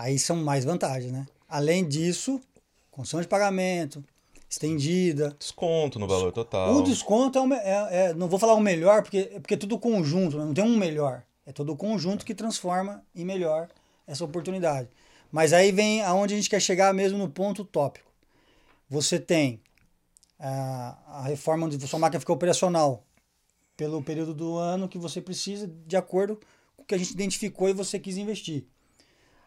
[0.00, 1.26] Aí são mais vantagens, né?
[1.48, 2.40] Além disso,
[2.90, 4.02] condição de pagamento,
[4.50, 5.34] estendida.
[5.38, 6.74] Desconto no valor total.
[6.74, 10.36] O desconto é, é, é não vou falar o melhor, porque, porque é tudo conjunto,
[10.36, 10.44] né?
[10.44, 11.22] não tem um melhor.
[11.46, 13.68] É todo o conjunto que transforma em melhor
[14.06, 14.88] essa oportunidade.
[15.30, 18.10] Mas aí vem aonde a gente quer chegar mesmo no ponto tópico.
[18.88, 19.60] Você tem
[20.38, 23.04] a, a reforma onde sua máquina fica operacional
[23.76, 26.38] pelo período do ano que você precisa, de acordo
[26.76, 28.66] com o que a gente identificou e você quis investir.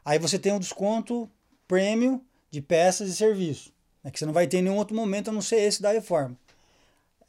[0.06, 1.30] Aí você tem um desconto
[1.68, 5.30] prêmio de peças e serviços, né, que você não vai ter em nenhum outro momento
[5.30, 6.38] a não ser esse da reforma.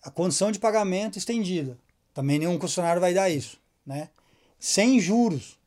[0.03, 1.79] A condição de pagamento estendida.
[2.13, 3.59] Também nenhum concessionário vai dar isso.
[3.87, 4.09] Né?
[4.59, 5.59] Sem juros,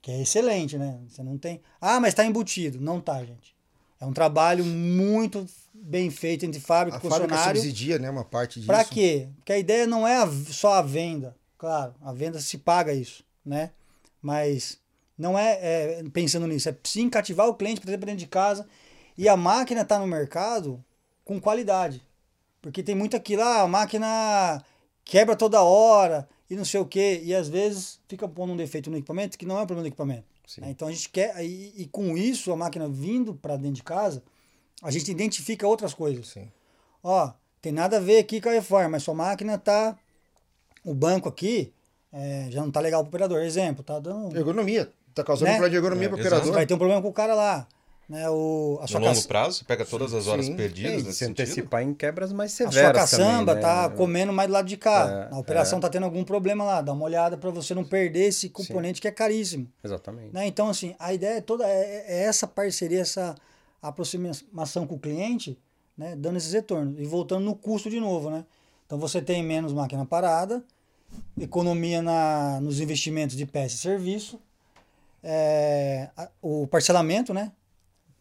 [0.00, 0.98] que é excelente, né?
[1.08, 1.60] Você não tem.
[1.80, 2.80] Ah, mas está embutido.
[2.80, 3.54] Não tá, gente.
[4.00, 7.34] É um trabalho muito bem feito entre fábrica e concessionário.
[7.34, 8.08] A fábrica subsidia, né?
[8.08, 8.66] Uma parte disso.
[8.66, 9.28] Para quê?
[9.36, 10.18] Porque a ideia não é
[10.50, 11.36] só a venda.
[11.56, 13.72] Claro, a venda se paga isso, né?
[14.22, 14.78] Mas
[15.16, 18.66] não é, é pensando nisso, é sim cativar o cliente para dentro de casa.
[19.18, 20.82] E a máquina está no mercado
[21.24, 22.00] com qualidade.
[22.62, 24.64] Porque tem muito aquilo, ah, a máquina
[25.04, 27.20] quebra toda hora e não sei o quê.
[27.24, 29.88] E às vezes fica pondo um defeito no equipamento que não é um problema do
[29.88, 30.24] equipamento.
[30.58, 30.70] Né?
[30.70, 34.22] Então a gente quer, e, e, com isso, a máquina vindo para dentro de casa,
[34.82, 36.28] a gente identifica outras coisas.
[36.28, 36.48] Sim.
[37.02, 39.98] Ó, tem nada a ver aqui com a reforma, mas sua máquina tá.
[40.84, 41.72] O banco aqui
[42.12, 43.42] é, já não tá legal para o operador.
[43.42, 44.36] Exemplo, tá dando.
[44.36, 44.90] Ergonomia.
[45.12, 45.56] Tá causando né?
[45.56, 46.52] um problema de ergonomia é, para o operador.
[46.52, 47.66] Vai ter um problema com o cara lá.
[48.08, 51.06] Né, o, a sua no longo prazo, pega todas as horas Sim, perdidas.
[51.06, 52.78] É, se antecipar em quebras mais severas.
[52.78, 53.60] A sua caçamba também, né?
[53.60, 55.28] tá comendo mais do lado de cá.
[55.30, 55.82] É, a operação é.
[55.82, 56.80] tá tendo algum problema lá.
[56.80, 59.02] Dá uma olhada para você não perder esse componente Sim.
[59.02, 59.70] que é caríssimo.
[59.84, 60.32] Exatamente.
[60.32, 60.46] Né?
[60.46, 63.34] Então, assim, a ideia é toda é, é essa parceria, essa
[63.82, 65.58] aproximação com o cliente,
[65.96, 66.98] né, dando esses retornos.
[66.98, 68.44] E voltando no custo de novo, né?
[68.86, 70.64] Então você tem menos máquina parada,
[71.38, 74.40] economia na, nos investimentos de peça e serviço,
[75.22, 76.08] é,
[76.40, 77.52] o parcelamento, né?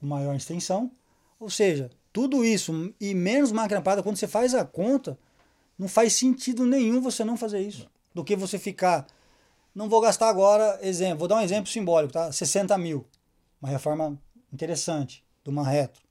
[0.01, 0.91] Maior extensão.
[1.39, 5.17] Ou seja, tudo isso e menos máquina parada, quando você faz a conta,
[5.77, 7.87] não faz sentido nenhum você não fazer isso.
[8.13, 9.05] Do que você ficar.
[9.73, 12.31] Não vou gastar agora, exemplo, vou dar um exemplo simbólico, tá?
[12.31, 13.05] 60 mil.
[13.61, 14.19] Uma reforma
[14.51, 16.01] interessante, do Marreto.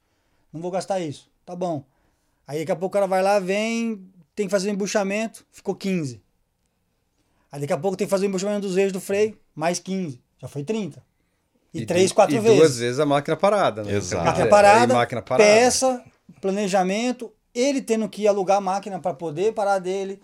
[0.53, 1.29] Não vou gastar isso.
[1.45, 1.85] Tá bom.
[2.47, 5.75] Aí daqui a pouco o cara vai lá, vem, tem que fazer o embuchamento, ficou
[5.75, 6.23] 15.
[7.51, 10.21] Aí daqui a pouco tem que fazer o embuchamento dos eixos do freio, mais 15.
[10.39, 11.03] Já foi 30.
[11.77, 12.59] E, e três, quatro e vezes.
[12.59, 13.95] duas vezes a máquina parada, né?
[13.95, 14.25] Exato.
[14.25, 16.05] Máquina parada, máquina parada, peça,
[16.41, 20.21] planejamento, ele tendo que alugar a máquina para poder parar dele.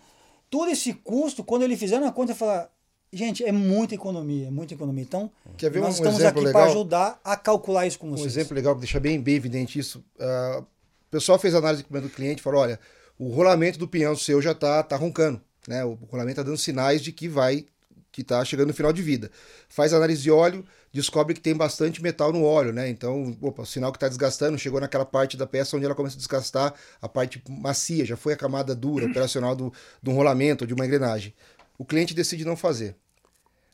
[0.50, 2.70] Todo esse custo, quando ele fizer na conta, ele fala,
[3.12, 5.02] gente, é muita economia, é muita economia.
[5.02, 8.24] Então, Quer ver nós um estamos aqui para ajudar a calcular isso com vocês.
[8.24, 10.04] Um exemplo legal, deixar bem, bem evidente isso.
[10.18, 12.78] Uh, o pessoal fez análise do cliente e falou, olha,
[13.18, 15.40] o rolamento do pinhão seu já está tá roncando.
[15.66, 15.84] Né?
[15.84, 17.66] O rolamento está dando sinais de que vai
[18.12, 19.30] que está chegando no final de vida.
[19.68, 22.88] Faz análise de óleo, descobre que tem bastante metal no óleo, né?
[22.88, 26.14] Então, opa, o sinal que está desgastando chegou naquela parte da peça onde ela começa
[26.16, 29.72] a desgastar a parte macia, já foi a camada dura, operacional do,
[30.02, 31.34] do um rolamento, de uma engrenagem.
[31.78, 32.94] O cliente decide não fazer.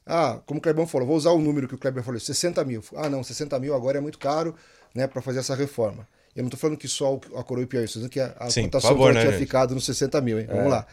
[0.07, 2.83] Ah, como o Clebão falou, vou usar o número que o Kleber falou, 60 mil.
[2.97, 4.55] Ah, não, 60 mil agora é muito caro
[4.95, 6.09] né, para fazer essa reforma.
[6.35, 8.49] Eu não estou falando que só a coroa e pior, estou dizendo que a, a
[8.49, 10.47] Sim, cotação favor, né, tinha ficado nos 60 mil, hein?
[10.49, 10.55] É.
[10.55, 10.87] Vamos lá.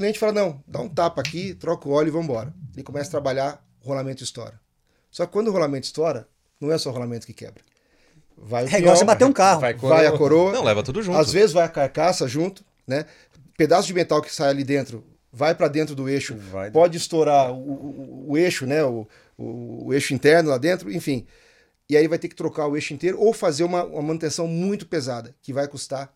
[0.00, 2.54] O cliente fala: não, dá um tapa aqui, troca o óleo e vamos embora.
[2.72, 4.58] Ele começa a trabalhar, o rolamento estoura.
[5.10, 6.26] Só que quando o rolamento estoura,
[6.58, 7.62] não é só o rolamento que quebra.
[8.34, 9.60] Vai o é igual você bater um carro.
[9.60, 10.52] Vai, vai a coroa.
[10.52, 11.18] Não, leva tudo junto.
[11.18, 13.04] Às vezes vai a carcaça junto, né?
[13.58, 16.70] Pedaço de metal que sai ali dentro vai para dentro do eixo, vai.
[16.70, 18.82] pode estourar o, o, o eixo, né?
[18.82, 21.26] O, o, o, eixo interno lá dentro, enfim.
[21.88, 24.86] E aí vai ter que trocar o eixo inteiro ou fazer uma, uma manutenção muito
[24.86, 26.12] pesada, que vai custar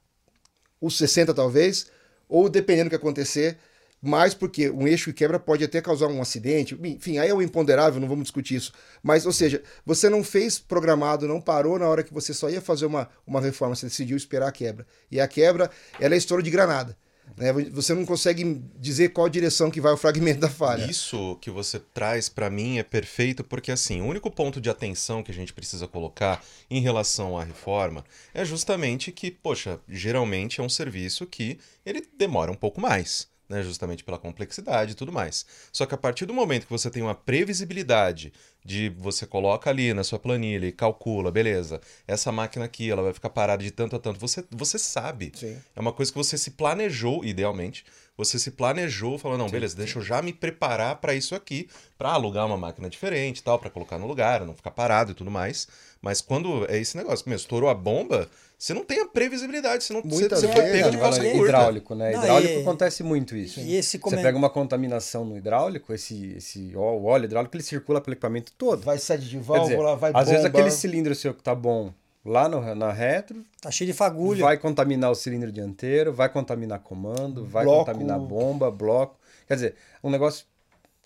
[0.80, 1.86] ou 60 talvez,
[2.28, 3.56] ou dependendo do que acontecer,
[4.04, 7.42] mais porque um eixo que quebra pode até causar um acidente, enfim, aí é o
[7.42, 8.72] imponderável, não vamos discutir isso.
[9.02, 12.60] Mas, ou seja, você não fez programado, não parou na hora que você só ia
[12.60, 14.86] fazer uma, uma reforma, você decidiu esperar a quebra.
[15.10, 16.96] E a quebra, ela é estouro de granada.
[17.36, 17.52] Né?
[17.70, 20.88] Você não consegue dizer qual direção que vai o fragmento da falha.
[20.88, 25.22] Isso que você traz para mim é perfeito porque assim, o único ponto de atenção
[25.22, 30.62] que a gente precisa colocar em relação à reforma é justamente que, poxa, geralmente é
[30.64, 35.44] um serviço que ele demora um pouco mais né, justamente pela complexidade e tudo mais.
[35.72, 38.32] Só que a partir do momento que você tem uma previsibilidade
[38.64, 43.12] de você coloca ali na sua planilha e calcula, beleza, essa máquina aqui ela vai
[43.12, 45.32] ficar parada de tanto a tanto, você, você sabe.
[45.34, 45.58] Sim.
[45.76, 47.84] É uma coisa que você se planejou, idealmente,
[48.16, 49.78] você se planejou, falou, não, sim, beleza, sim.
[49.78, 53.70] deixa eu já me preparar para isso aqui, para alugar uma máquina diferente tal, para
[53.70, 55.68] colocar no lugar, não ficar parado e tudo mais.
[56.00, 58.28] Mas quando é esse negócio, mesmo, estourou a bomba,
[58.64, 61.36] você não tem a previsibilidade, senão Muitas você, você foi pego de calça curta.
[61.36, 62.12] Hidráulico, né?
[62.12, 62.60] Não, hidráulico e...
[62.62, 63.60] acontece muito isso.
[63.60, 68.00] E esse Você pega uma contaminação no hidráulico, esse, esse o óleo hidráulico, ele circula
[68.00, 68.80] pelo equipamento todo.
[68.82, 71.92] Vai sede de válvula, dizer, vai Às vezes aquele cilindro seu que tá bom
[72.24, 73.44] lá no, na retro...
[73.60, 74.42] Tá cheio de fagulha.
[74.42, 77.84] Vai contaminar o cilindro dianteiro, vai contaminar comando, vai bloco.
[77.84, 79.18] contaminar bomba, bloco.
[79.46, 80.46] Quer dizer, um negócio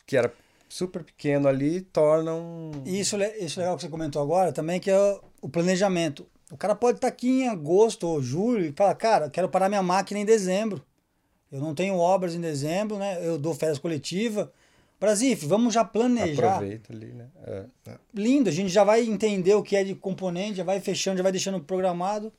[0.06, 0.32] que era
[0.68, 2.70] super pequeno ali torna um...
[2.86, 6.98] Isso, isso legal que você comentou agora também, que é o planejamento o cara pode
[6.98, 10.24] estar tá aqui em agosto ou julho e falar, cara, quero parar minha máquina em
[10.24, 10.82] dezembro.
[11.50, 13.18] Eu não tenho obras em dezembro, né?
[13.26, 14.52] Eu dou férias coletiva.
[15.00, 16.56] Brasil, vamos já planejar.
[16.56, 17.26] Aproveita ali, né?
[17.46, 17.64] É.
[18.12, 21.22] Lindo, a gente já vai entender o que é de componente, já vai fechando, já
[21.22, 22.32] vai deixando programado.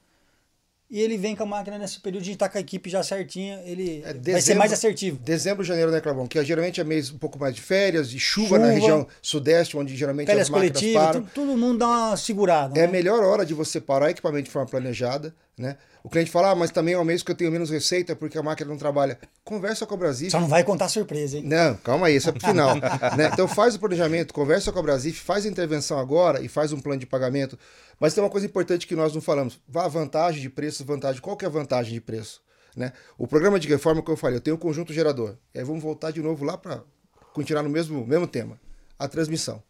[0.92, 3.04] E ele vem com a máquina nesse período, a gente tá com a equipe já
[3.04, 5.20] certinha, ele é dezembro, vai ser mais assertivo.
[5.20, 6.26] Dezembro, janeiro, né, Clavão?
[6.26, 9.78] Que geralmente é mês um pouco mais de férias, de chuva, chuva na região sudeste,
[9.78, 11.22] onde geralmente férias as máquinas param.
[11.22, 12.76] Tudo, todo mundo dá uma segurada.
[12.76, 12.88] É né?
[12.88, 15.76] a melhor hora de você parar o equipamento de forma planejada, né?
[16.02, 18.38] O cliente fala, ah, mas também é o mês que eu tenho menos receita porque
[18.38, 19.20] a máquina não trabalha.
[19.44, 20.32] Conversa com a Brasil.
[20.32, 21.44] Só não vai contar surpresa, hein?
[21.44, 22.76] Não, calma aí, isso é pro final.
[23.18, 23.30] né?
[23.34, 26.80] Então faz o planejamento, conversa com a Brasil, faz a intervenção agora e faz um
[26.80, 27.60] plano de pagamento.
[28.00, 29.60] Mas tem uma coisa importante que nós não falamos.
[29.68, 31.22] Vá vantagem de preço, vantagem.
[31.22, 32.42] Qual que é a vantagem de preço?
[32.74, 32.94] Né?
[33.18, 35.36] O programa de reforma que eu falei, eu tenho um conjunto gerador.
[35.54, 36.82] E aí vamos voltar de novo lá para
[37.34, 38.58] continuar no mesmo, mesmo tema.
[38.98, 39.62] A transmissão.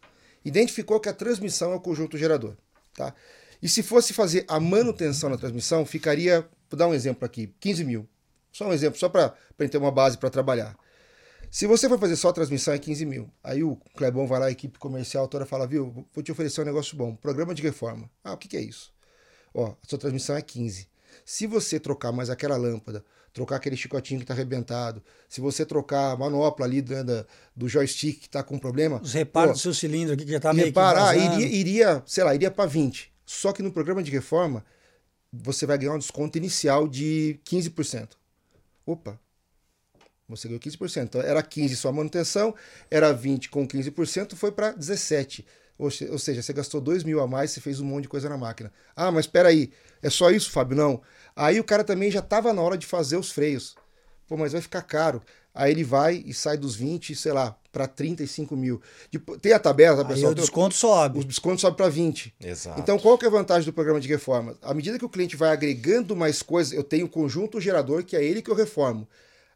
[0.44, 2.54] Identificou que a transmissão é o conjunto gerador.
[2.94, 3.12] Tá?
[3.62, 7.84] E se fosse fazer a manutenção na transmissão, ficaria, vou dar um exemplo aqui, 15
[7.84, 8.08] mil.
[8.52, 9.34] Só um exemplo, só para
[9.70, 10.76] ter uma base para trabalhar.
[11.50, 13.28] Se você for fazer só a transmissão, é 15 mil.
[13.42, 16.64] Aí o Clebão vai lá, a equipe comercial toda fala, viu, vou te oferecer um
[16.64, 18.08] negócio bom, programa de reforma.
[18.22, 18.92] Ah, o que, que é isso?
[19.52, 20.88] Ó, a sua transmissão é 15.
[21.24, 26.12] Se você trocar mais aquela lâmpada, trocar aquele chicotinho que está arrebentado, se você trocar
[26.12, 26.94] a manopla ali do,
[27.54, 29.00] do joystick que está com problema...
[29.02, 32.32] Os reparos do seu cilindro aqui que já está meio reparar, iria, iria, sei lá,
[32.32, 33.12] iria para 20.
[33.32, 34.64] Só que no programa de reforma,
[35.32, 38.16] você vai ganhar um desconto inicial de 15%.
[38.84, 39.20] Opa,
[40.28, 41.04] você ganhou 15%.
[41.04, 42.52] Então, era 15 sua manutenção,
[42.90, 45.44] era 20 com 15%, foi para 17%.
[45.78, 48.36] Ou, seja, você gastou 2 mil a mais, você fez um monte de coisa na
[48.36, 48.72] máquina.
[48.96, 50.76] Ah, mas espera aí, é só isso, Fábio?
[50.76, 51.00] Não.
[51.36, 53.76] Aí o cara também já estava na hora de fazer os freios.
[54.30, 55.20] Pô, mas vai ficar caro.
[55.52, 58.80] Aí ele vai e sai dos 20, sei lá, para 35 mil.
[59.42, 60.28] Tem a tabela, tá, pessoal?
[60.28, 61.18] Aí o desconto sobe.
[61.18, 62.36] O desconto sobe para 20.
[62.40, 62.80] Exato.
[62.80, 64.56] Então, qual que é a vantagem do programa de reforma?
[64.62, 68.14] À medida que o cliente vai agregando mais coisas, eu tenho um conjunto gerador, que
[68.14, 69.08] é ele que eu reformo.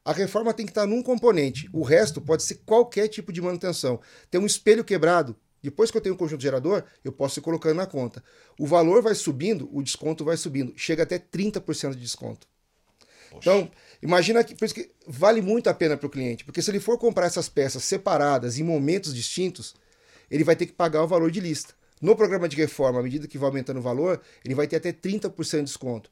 [0.05, 1.71] A reforma tem que estar num componente.
[1.73, 4.01] O resto pode ser qualquer tipo de manutenção.
[4.29, 5.37] Tem um espelho quebrado.
[5.63, 8.25] Depois que eu tenho um conjunto gerador, eu posso ir colocando na conta.
[8.59, 10.73] O valor vai subindo, o desconto vai subindo.
[10.77, 12.49] Chega até 30% de desconto.
[13.35, 13.51] Poxa.
[13.51, 13.71] Então,
[14.05, 16.79] imagina que, por isso que vale muito a pena para o cliente, porque se ele
[16.79, 19.75] for comprar essas peças separadas em momentos distintos,
[20.31, 21.75] ele vai ter que pagar o valor de lista.
[22.01, 24.93] No programa de reforma, à medida que vai aumentando o valor, ele vai ter até
[24.93, 26.11] 30% de desconto.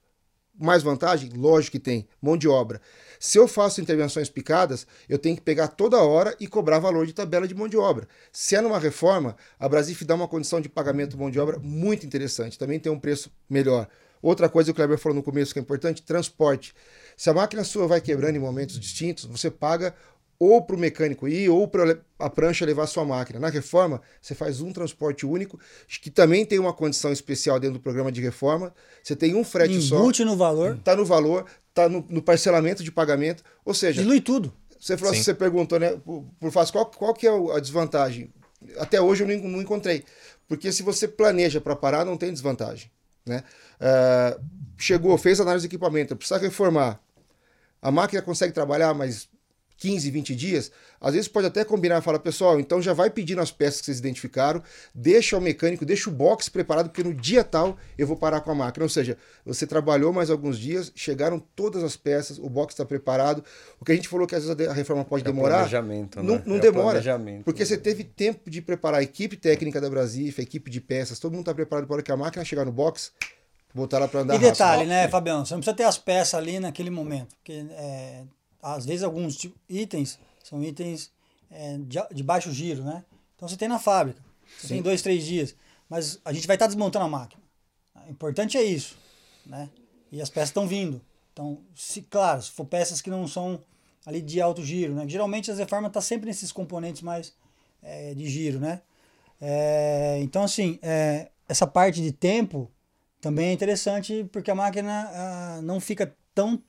[0.58, 1.30] Mais vantagem?
[1.34, 2.80] Lógico que tem, mão de obra.
[3.18, 7.12] Se eu faço intervenções picadas, eu tenho que pegar toda hora e cobrar valor de
[7.12, 8.06] tabela de mão de obra.
[8.30, 11.58] Se é numa reforma, a Brasif dá uma condição de pagamento de mão de obra
[11.58, 13.88] muito interessante, também tem um preço melhor.
[14.22, 16.72] Outra coisa que o Kleber falou no começo que é importante, transporte.
[17.16, 19.94] Se a máquina sua vai quebrando em momentos distintos, você paga
[20.38, 23.38] ou para o mecânico ir ou para a prancha levar a sua máquina.
[23.38, 25.56] Na reforma, você faz um transporte único,
[26.00, 28.74] que também tem uma condição especial dentro do programa de reforma.
[29.02, 30.00] Você tem um frete Embute só.
[30.00, 30.76] Embute no valor.
[30.76, 33.44] Está no valor, está no, no, parcelamento de pagamento.
[33.64, 34.02] Ou seja.
[34.02, 34.52] Dilui tudo.
[34.80, 38.32] Você, falou, você perguntou, né, por, por fácil, qual, qual que é a desvantagem?
[38.78, 40.04] Até hoje eu não, não encontrei.
[40.48, 42.90] Porque se você planeja para parar, não tem desvantagem.
[43.26, 43.42] Né?
[43.80, 44.42] Uh,
[44.76, 47.00] chegou, fez análise de equipamento, precisa reformar.
[47.80, 49.28] A máquina consegue trabalhar, mas
[49.82, 53.40] 15, 20 dias, às vezes pode até combinar e falar, pessoal, então já vai pedindo
[53.40, 54.62] as peças que vocês identificaram,
[54.94, 58.52] deixa o mecânico, deixa o box preparado, porque no dia tal eu vou parar com
[58.52, 58.84] a máquina.
[58.84, 63.42] Ou seja, você trabalhou mais alguns dias, chegaram todas as peças, o box está preparado.
[63.80, 65.56] O que a gente falou que às vezes a reforma pode é demorar.
[65.56, 66.42] Planejamento, não, né?
[66.46, 67.02] não é demora.
[67.44, 71.18] Porque você teve tempo de preparar a equipe técnica da Brasif, a equipe de peças,
[71.18, 73.10] todo mundo está preparado para que a máquina chegar no box,
[73.74, 74.88] botar ela para andar E detalhe, rápido.
[74.90, 75.44] né, Fabião?
[75.44, 77.34] Você não precisa ter as peças ali naquele momento.
[77.34, 78.22] Porque é,
[78.62, 79.36] às vezes alguns
[79.68, 81.10] itens são itens
[81.50, 83.04] é, de, de, baixo giro, né?
[83.34, 84.22] Então você tem na fábrica,
[84.56, 84.74] você Sim.
[84.74, 85.54] tem dois, três dias,
[85.88, 87.42] mas a gente vai estar tá desmontando a máquina.
[88.06, 88.96] O importante é isso,
[89.44, 89.68] né?
[90.10, 91.00] E as peças estão vindo.
[91.32, 93.60] Então, se claro, se for peças que não são
[94.06, 95.08] ali de alto giro, né?
[95.08, 97.34] Geralmente as reformas estão tá sempre nesses componentes mais
[97.82, 98.80] é, de giro, né?
[99.40, 102.70] É, então, assim, é, essa parte de tempo
[103.20, 106.62] também é interessante porque a máquina ah, não fica tão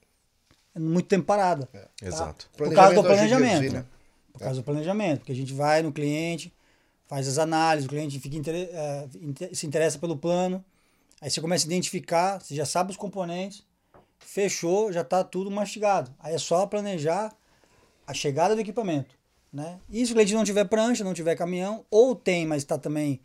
[0.79, 1.67] muito tempo parada.
[1.73, 1.89] É, tá?
[2.01, 2.49] Exato.
[2.57, 3.73] Por causa do planejamento.
[3.73, 3.86] Né?
[4.31, 6.51] Por causa do planejamento, porque a gente vai no cliente,
[7.07, 8.69] faz as análises, o cliente fica inter...
[8.71, 9.07] Eh,
[9.53, 10.63] se interessa pelo plano,
[11.21, 13.63] aí você começa a identificar, você já sabe os componentes,
[14.19, 16.12] fechou, já está tudo mastigado.
[16.19, 17.31] Aí é só planejar
[18.07, 19.15] a chegada do equipamento.
[19.51, 19.79] Né?
[19.88, 23.21] E se o cliente não tiver prancha, não tiver caminhão, ou tem, mas está também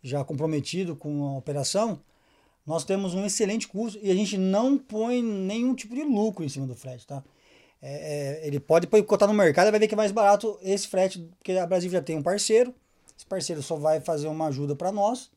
[0.00, 2.00] já comprometido com a operação,
[2.66, 6.48] nós temos um excelente custo e a gente não põe nenhum tipo de lucro em
[6.48, 7.22] cima do frete, tá?
[7.80, 10.86] É, é, ele pode cotar no mercado e vai ver que é mais barato esse
[10.86, 12.72] frete, porque a Brasil já tem um parceiro,
[13.16, 15.30] esse parceiro só vai fazer uma ajuda para nós,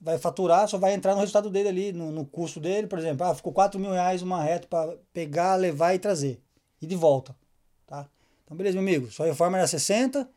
[0.00, 3.26] vai faturar, só vai entrar no resultado dele ali, no, no custo dele, por exemplo,
[3.26, 6.40] ah, ficou 4 mil reais uma reta para pegar, levar e trazer,
[6.80, 7.34] e de volta,
[7.84, 8.08] tá?
[8.44, 10.28] Então, beleza, meu amigo, sua reforma era 60,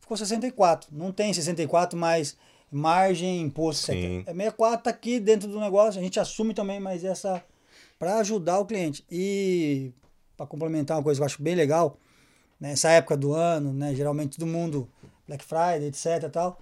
[0.00, 2.34] ficou 64, não tem 64 mais
[2.70, 4.20] margem, imposto, Sim.
[4.26, 7.42] É 64 tá aqui dentro do negócio, a gente assume também, mas essa
[7.98, 9.04] para ajudar o cliente.
[9.10, 9.92] E
[10.36, 11.98] para complementar uma coisa que eu acho bem legal,
[12.60, 14.88] nessa época do ano, né, geralmente todo mundo
[15.26, 16.58] Black Friday, etc, tal.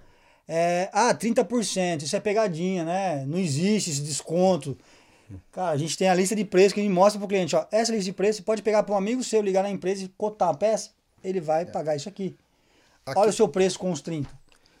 [0.47, 3.25] É, ah, 30%, isso é pegadinha, né?
[3.25, 4.77] Não existe esse desconto.
[5.51, 7.65] Cara, a gente tem a lista de preços que a gente mostra pro cliente, ó,
[7.69, 10.49] essa lista de preços, pode pegar para um amigo seu, ligar na empresa e cotar
[10.49, 10.91] a peça,
[11.21, 11.65] ele vai é.
[11.65, 12.37] pagar isso aqui.
[13.05, 13.19] aqui.
[13.19, 14.29] Olha o seu preço com os 30.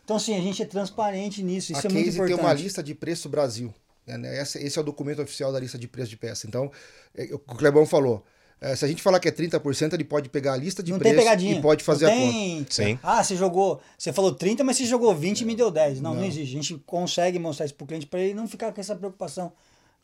[0.07, 1.73] Então, assim, a gente é transparente nisso.
[1.73, 2.33] Isso a é muito importante.
[2.33, 3.73] tem uma lista de preço Brasil.
[4.07, 4.41] Né?
[4.41, 6.47] Esse, esse, é o documento oficial da lista de preço de peça.
[6.47, 6.71] Então,
[7.13, 8.23] é, o o Clebão falou.
[8.61, 10.97] É, se a gente falar que é 30%, ele pode pegar a lista de não
[10.97, 12.59] preço e pode fazer não a tem...
[12.59, 12.73] conta.
[12.73, 12.99] Sim.
[13.03, 13.81] Ah, você jogou.
[13.97, 15.99] Você falou 30, mas você jogou 20 e me deu 10.
[15.99, 16.55] Não, não, não existe.
[16.55, 19.51] A gente consegue mostrar isso pro cliente para ele não ficar com essa preocupação.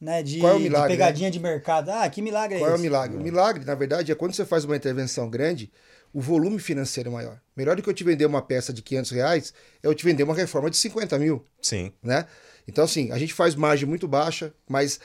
[0.02, 1.32] Né, de, Qual é o milagre, de pegadinha né?
[1.32, 1.90] de mercado.
[1.90, 2.76] Ah, que milagre é Qual esse?
[2.76, 3.18] é o milagre?
[3.18, 5.72] O milagre, na verdade, é quando você faz uma intervenção grande,
[6.14, 7.42] o volume financeiro é maior.
[7.56, 10.24] Melhor do que eu te vender uma peça de 500 reais, é eu te vender
[10.24, 11.46] uma reforma de 50 mil.
[11.62, 11.92] Sim.
[12.02, 12.28] Né?
[12.68, 15.00] Então, assim, a gente faz margem muito baixa, mas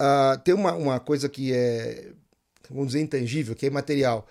[0.00, 2.12] uh, tem uma, uma coisa que é,
[2.70, 4.26] vamos dizer, intangível, que é material.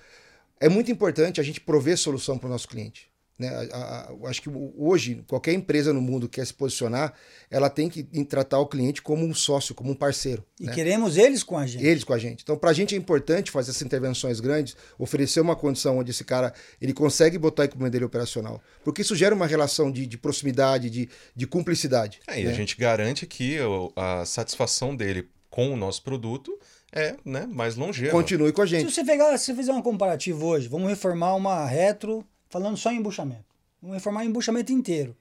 [0.59, 3.11] É muito importante a gente prover solução para o nosso cliente.
[3.37, 3.49] Né?
[3.71, 7.13] A, a, acho que hoje, qualquer empresa no mundo que quer se posicionar,
[7.49, 10.45] ela tem que tratar o cliente como um sócio, como um parceiro.
[10.59, 10.73] E né?
[10.73, 11.85] queremos eles com a gente.
[11.85, 12.41] Eles com a gente.
[12.43, 16.23] Então, para a gente é importante fazer essas intervenções grandes, oferecer uma condição onde esse
[16.23, 18.61] cara ele consegue botar o equipamento dele operacional.
[18.83, 22.19] Porque isso gera uma relação de, de proximidade, de, de cumplicidade.
[22.27, 22.53] É, e a né?
[22.53, 23.57] gente garante que
[23.95, 26.57] a satisfação dele com o nosso produto
[26.91, 28.11] é né, mais longeva.
[28.11, 28.87] Continue com a gente.
[28.87, 32.91] Se você, pegar, se você fizer um comparativo hoje, vamos reformar uma retro falando só
[32.91, 33.45] em embuchamento.
[33.81, 35.17] Vamos reformar o embuchamento inteiro.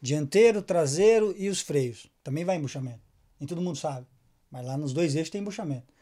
[0.00, 2.06] Dianteiro, traseiro e os freios.
[2.22, 3.00] Também vai embuchamento.
[3.40, 4.06] Nem todo mundo sabe.
[4.48, 5.92] Mas lá nos dois eixos tem embuchamento.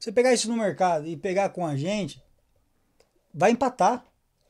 [0.00, 2.22] Você pegar isso no mercado e pegar com a gente,
[3.32, 4.02] vai empatar.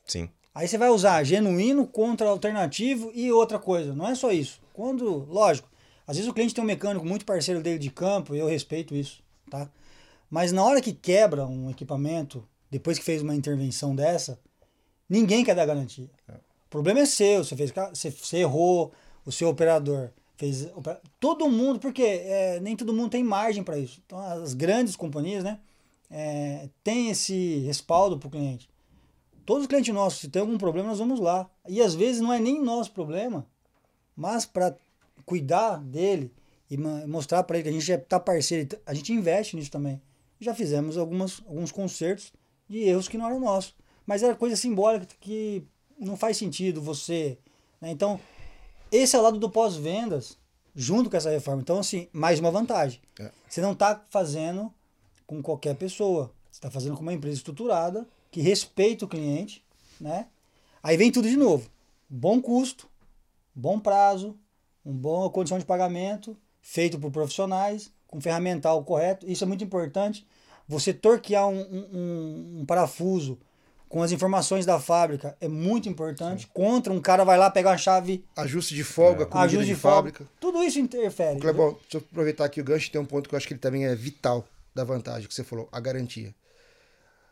[0.05, 0.31] Sim.
[0.55, 3.93] Aí você vai usar genuíno contra alternativo e outra coisa.
[3.93, 4.61] Não é só isso.
[4.73, 5.69] Quando, lógico,
[6.07, 8.95] às vezes o cliente tem um mecânico muito parceiro dele de campo, e eu respeito
[8.95, 9.69] isso, tá?
[10.31, 14.39] Mas na hora que quebra um equipamento, depois que fez uma intervenção dessa,
[15.09, 16.11] Ninguém quer dar garantia.
[16.29, 16.33] É.
[16.33, 18.93] O problema é seu, você, fez, você, você errou,
[19.25, 20.69] o seu operador fez.
[21.19, 24.03] Todo mundo, porque é, nem todo mundo tem margem para isso.
[24.05, 25.61] Então, as grandes companhias, né,
[26.11, 28.69] é, têm esse respaldo para o cliente.
[29.45, 31.49] Todos os clientes nossos, se tem algum problema, nós vamos lá.
[31.69, 33.47] E às vezes não é nem nosso problema,
[34.17, 34.77] mas para
[35.25, 36.33] cuidar dele
[36.69, 40.03] e mostrar para ele que a gente está parceiro, a gente investe nisso também.
[40.41, 42.33] Já fizemos algumas, alguns concertos
[42.69, 43.75] de erros que não eram nossos
[44.07, 45.67] mas era coisa simbólica que
[45.99, 47.39] não faz sentido você.
[47.81, 47.91] Né?
[47.91, 48.21] Então,
[48.93, 50.39] esse é o lado do pós-vendas,
[50.75, 51.63] junto com essa reforma.
[51.63, 53.01] Então, assim, mais uma vantagem.
[53.19, 53.31] É.
[53.49, 54.73] Você não está fazendo
[55.27, 56.33] com qualquer pessoa.
[56.51, 59.65] Você está fazendo com uma empresa estruturada, que respeita o cliente,
[60.01, 60.29] né?
[60.83, 61.69] Aí vem tudo de novo.
[62.09, 62.89] Bom custo,
[63.55, 64.39] bom prazo,
[64.85, 69.29] uma boa condição de pagamento, feito por profissionais, com ferramental correto.
[69.29, 70.27] Isso é muito importante.
[70.69, 73.39] Você torquear um, um, um parafuso
[73.89, 76.43] com as informações da fábrica é muito importante.
[76.43, 76.51] Sim.
[76.53, 78.25] Contra um cara vai lá pegar a chave.
[78.37, 79.39] Ajuste de folga, é.
[79.39, 80.19] ajuste de, de fábrica.
[80.19, 81.41] Folga, tudo isso interfere.
[81.41, 83.61] Clebão, deixa eu aproveitar aqui o gancho, tem um ponto que eu acho que ele
[83.61, 86.35] também é vital da vantagem que você falou, a garantia.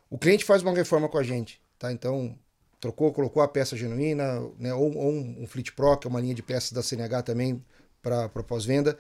[0.09, 1.93] O cliente faz uma reforma com a gente, tá?
[1.93, 2.39] Então,
[2.81, 4.73] trocou, colocou a peça genuína, né?
[4.73, 7.63] ou, ou um, um Fleet Pro, que é uma linha de peças da CNH também
[8.03, 8.97] para pós-venda.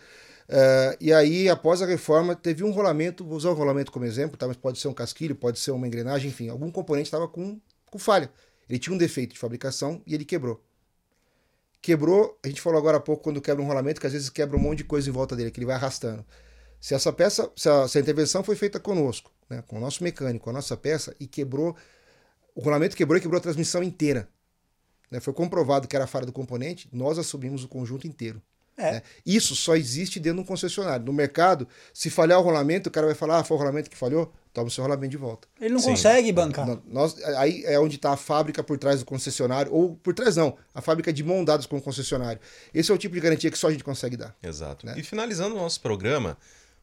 [0.48, 4.36] Uh, e aí, após a reforma, teve um rolamento, vou usar o rolamento como exemplo,
[4.36, 4.46] tá?
[4.46, 7.58] mas pode ser um casquilho, pode ser uma engrenagem, enfim, algum componente estava com,
[7.90, 8.30] com falha.
[8.68, 10.62] Ele tinha um defeito de fabricação e ele quebrou.
[11.80, 14.56] Quebrou, a gente falou agora há pouco quando quebra um rolamento, que às vezes quebra
[14.56, 16.24] um monte de coisa em volta dele, que ele vai arrastando.
[16.80, 20.02] Se essa peça, se a, se a intervenção foi feita conosco, né, com o nosso
[20.02, 21.76] mecânico, a nossa peça, e quebrou,
[22.54, 24.28] o rolamento quebrou e quebrou a transmissão inteira.
[25.10, 28.42] Né, foi comprovado que era a falha do componente, nós assumimos o conjunto inteiro.
[28.76, 28.92] É.
[28.92, 29.02] Né?
[29.24, 31.04] Isso só existe dentro de um concessionário.
[31.04, 33.96] No mercado, se falhar o rolamento, o cara vai falar: ah, foi o rolamento que
[33.96, 35.46] falhou, toma o seu rolamento de volta.
[35.60, 35.90] Ele não Sim.
[35.90, 36.66] consegue bancar.
[36.86, 40.56] Nós, aí é onde está a fábrica por trás do concessionário, ou por trás não,
[40.74, 42.40] a fábrica de mão dadas com o concessionário.
[42.72, 44.34] Esse é o tipo de garantia que só a gente consegue dar.
[44.42, 44.86] Exato.
[44.86, 44.94] Né?
[44.96, 46.36] E finalizando o nosso programa,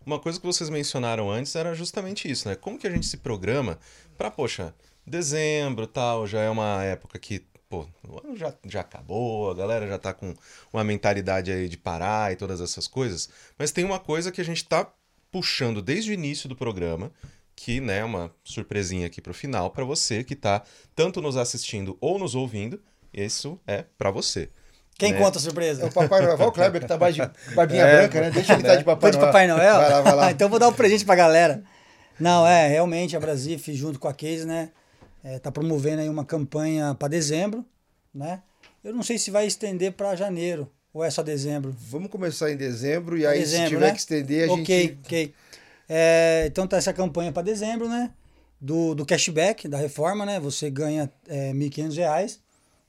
[0.05, 2.55] uma coisa que vocês mencionaram antes era justamente isso, né?
[2.55, 3.77] Como que a gente se programa
[4.17, 4.73] para, poxa,
[5.05, 9.87] dezembro tal, já é uma época que pô, o ano já, já acabou, a galera
[9.87, 10.35] já tá com
[10.73, 13.29] uma mentalidade aí de parar e todas essas coisas.
[13.57, 14.91] Mas tem uma coisa que a gente tá
[15.31, 17.09] puxando desde o início do programa,
[17.55, 20.63] que né, é uma surpresinha aqui pro final para você que tá
[20.93, 22.81] tanto nos assistindo ou nos ouvindo.
[23.13, 24.49] Isso é para você.
[24.97, 25.17] Quem né?
[25.17, 25.83] conta a surpresa?
[25.83, 26.47] É o Papai Noel.
[26.47, 27.21] o Kleber que tá mais de
[27.55, 28.31] barbinha é, branca, né?
[28.31, 29.19] Deixa ele estar tá de Papai Noel.
[29.19, 29.75] de Papai Noel?
[29.77, 30.31] Vai lá, vai lá.
[30.31, 31.63] então vou dar um presente pra galera.
[32.19, 34.71] Não, é, realmente a Brasif, junto com a Case, né?
[35.23, 37.65] Está é, tá promovendo aí uma campanha para dezembro,
[38.13, 38.41] né?
[38.83, 41.75] Eu não sei se vai estender para janeiro ou é só dezembro.
[41.77, 43.91] Vamos começar em dezembro e aí dezembro, se tiver né?
[43.91, 44.99] que estender a okay, gente...
[45.05, 45.33] Ok,
[45.87, 48.11] é, então tá essa campanha para dezembro, né?
[48.59, 50.39] Do, do cashback da reforma, né?
[50.39, 52.39] Você ganha é, R$ 1.500,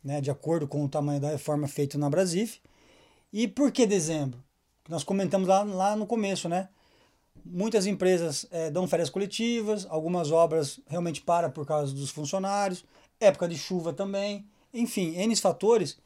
[0.03, 0.21] né?
[0.21, 2.61] De acordo com o tamanho da reforma feita na Brasif.
[3.33, 4.43] E por que dezembro?
[4.89, 6.69] Nós comentamos lá, lá no começo, né?
[7.45, 12.85] Muitas empresas é, dão férias coletivas, algumas obras realmente param por causa dos funcionários,
[13.19, 15.99] época de chuva também, enfim, N fatores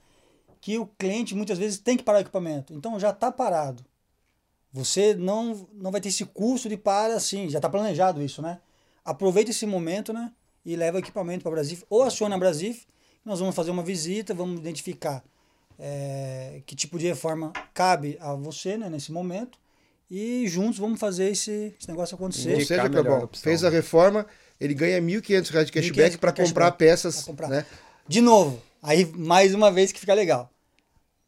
[0.60, 2.72] que o cliente muitas vezes tem que parar o equipamento.
[2.72, 3.84] Então já está parado.
[4.72, 8.60] Você não, não vai ter esse custo de parar assim, já está planejado isso, né?
[9.04, 10.32] Aproveita esse momento, né?
[10.64, 12.86] E leva o equipamento para a Brasif, ou aciona a Brasif,
[13.24, 15.22] nós vamos fazer uma visita, vamos identificar
[15.78, 19.58] é, que tipo de reforma cabe a você né, nesse momento
[20.10, 22.54] e juntos vamos fazer esse, esse negócio acontecer.
[22.54, 24.26] Ou seja, Clebão, fez a reforma,
[24.60, 27.22] ele ganha R$ 1.500 de cashback para comprar peças.
[27.22, 27.48] Comprar.
[27.48, 27.66] Né?
[28.06, 30.50] De novo, aí mais uma vez que fica legal.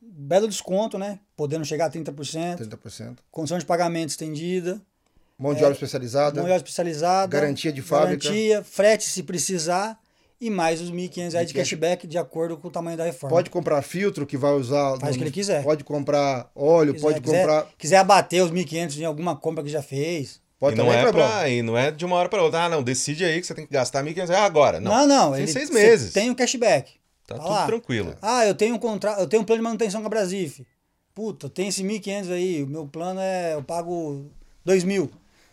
[0.00, 1.20] Belo desconto, né?
[1.36, 2.68] Podendo chegar a 30%.
[2.68, 3.18] 30%.
[3.30, 4.80] Condição de pagamento estendida.
[5.38, 6.36] Mão de obra é, especializada.
[6.36, 7.40] Mão de obra especializada.
[7.40, 8.24] Garantia de fábrica.
[8.24, 9.98] Garantia, frete se precisar
[10.40, 13.34] e mais os R$ 1.500 de cashback de acordo com o tamanho da reforma.
[13.34, 14.98] Pode comprar filtro que vai usar.
[15.00, 15.62] Faz o que ele quiser.
[15.62, 17.66] Pode comprar óleo, quiser, pode quiser, comprar.
[17.76, 20.40] Quiser abater os 1.500 em alguma compra que já fez.
[20.58, 22.64] Pode e não, é pra, e não é de uma hora para outra.
[22.64, 24.80] Ah, não, decide aí que você tem que gastar 1.500 reais agora.
[24.80, 25.06] Não, não.
[25.06, 26.12] não tem ele, seis meses.
[26.12, 26.92] Tem o um cashback.
[27.26, 27.66] Tá, tá tudo lá.
[27.66, 28.14] tranquilo.
[28.22, 30.64] Ah, eu tenho um contrato, eu tenho um plano de manutenção com a Brasif.
[31.14, 34.30] Puta, tem esse 1.500 aí, o meu plano é, eu pago
[34.66, 35.10] 2.000.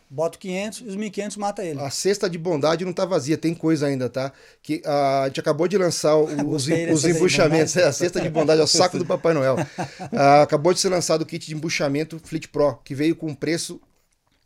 [0.09, 1.79] Bota 500 e os 1.500 mata ele.
[1.79, 4.31] A cesta de bondade não tá vazia, tem coisa ainda, tá?
[4.61, 7.75] Que uh, a gente acabou de lançar o, os, os embuchamentos.
[7.75, 9.55] É, a cesta de bondade é o saco do Papai Noel.
[9.55, 13.35] Uh, acabou de ser lançado o kit de embuchamento Fleet Pro, que veio com um
[13.35, 13.81] preço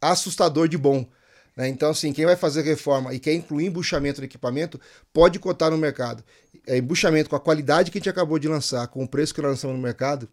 [0.02, 1.06] assustador de bom.
[1.58, 1.68] Né?
[1.68, 4.80] Então, assim, quem vai fazer reforma e quer incluir embuchamento no equipamento,
[5.12, 6.24] pode cotar no mercado.
[6.66, 9.42] É, embuchamento com a qualidade que a gente acabou de lançar, com o preço que
[9.42, 10.30] nós lançamos no mercado,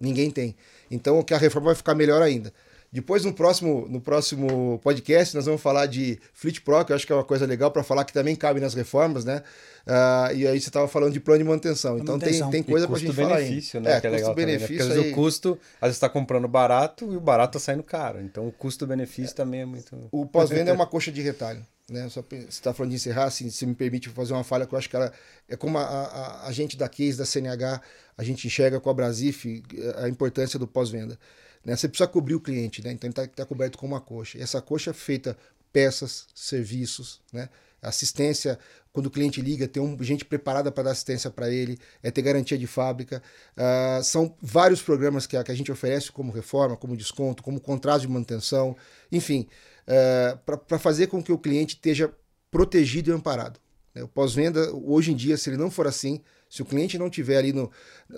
[0.00, 0.56] ninguém tem.
[0.90, 2.52] Então, que a reforma vai ficar melhor ainda.
[2.92, 7.06] Depois, no próximo, no próximo podcast, nós vamos falar de Fleet Pro, que eu acho
[7.06, 9.44] que é uma coisa legal para falar que também cabe nas reformas, né?
[9.86, 11.98] Uh, e aí você estava falando de plano de manutenção.
[11.98, 12.50] Então manutenção.
[12.50, 13.92] tem, tem coisa para a gente falar benefício, né?
[13.92, 14.58] É, que é legal também, né?
[14.58, 14.98] Porque aí...
[14.98, 18.20] o custo, às vezes está comprando barato e o barato está saindo caro.
[18.20, 19.36] Então o custo-benefício é.
[19.36, 19.96] também é muito.
[20.10, 21.64] O pós-venda é uma coxa de retalho.
[21.88, 22.08] Né?
[22.08, 24.78] Só você está falando de encerrar, assim, se me permite fazer uma falha, que eu
[24.78, 25.12] acho que ela
[25.48, 27.80] é como a, a, a gente da Case, da CNH,
[28.16, 29.62] a gente enxerga com a Brasif
[29.96, 31.18] a importância do pós-venda.
[31.64, 31.76] Né?
[31.76, 32.92] Você precisa cobrir o cliente, né?
[32.92, 34.38] então ele está tá coberto com uma coxa.
[34.38, 35.36] E essa coxa é feita
[35.72, 37.48] peças, serviços, né?
[37.82, 38.58] assistência,
[38.92, 42.22] quando o cliente liga, ter um, gente preparada para dar assistência para ele, é ter
[42.22, 43.22] garantia de fábrica.
[43.56, 47.60] Uh, são vários programas que a, que a gente oferece como reforma, como desconto, como
[47.60, 48.76] contrato de manutenção,
[49.10, 49.46] enfim,
[49.86, 52.12] uh, para fazer com que o cliente esteja
[52.50, 53.60] protegido e amparado.
[53.94, 54.02] Né?
[54.02, 57.36] O pós-venda, hoje em dia, se ele não for assim, se o cliente não tiver
[57.36, 57.70] ali no.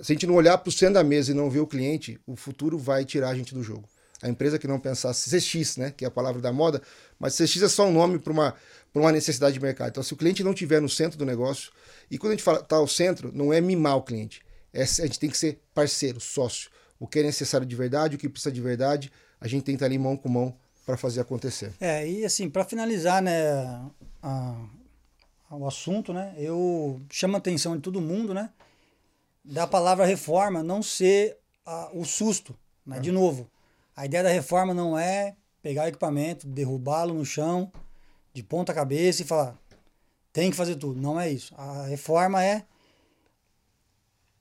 [0.02, 2.18] Se a gente não olhar para o centro da mesa e não ver o cliente,
[2.26, 3.86] o futuro vai tirar a gente do jogo.
[4.22, 6.80] A empresa que não pensar CX, né, que é a palavra da moda,
[7.18, 8.54] mas CX é só um nome para uma,
[8.94, 9.90] uma necessidade de mercado.
[9.90, 11.72] Então, se o cliente não estiver no centro do negócio,
[12.10, 14.40] e quando a gente fala tá ao centro, não é mimar o cliente,
[14.72, 16.70] é, a gente tem que ser parceiro, sócio.
[16.98, 19.76] O que é necessário de verdade, o que precisa de verdade, a gente tem que
[19.76, 20.56] estar ali mão com mão
[20.86, 21.72] para fazer acontecer.
[21.80, 23.34] É, e assim, para finalizar, né,
[24.22, 24.56] a,
[25.56, 28.50] o assunto, né, eu chamo a atenção de todo mundo, né,
[29.44, 31.36] da palavra reforma não ser
[31.66, 33.50] a, o susto, né, de novo.
[33.94, 37.70] A ideia da reforma não é pegar o equipamento, derrubá-lo no chão,
[38.32, 39.56] de ponta cabeça e falar,
[40.32, 41.00] tem que fazer tudo.
[41.00, 41.54] Não é isso.
[41.56, 42.64] A reforma é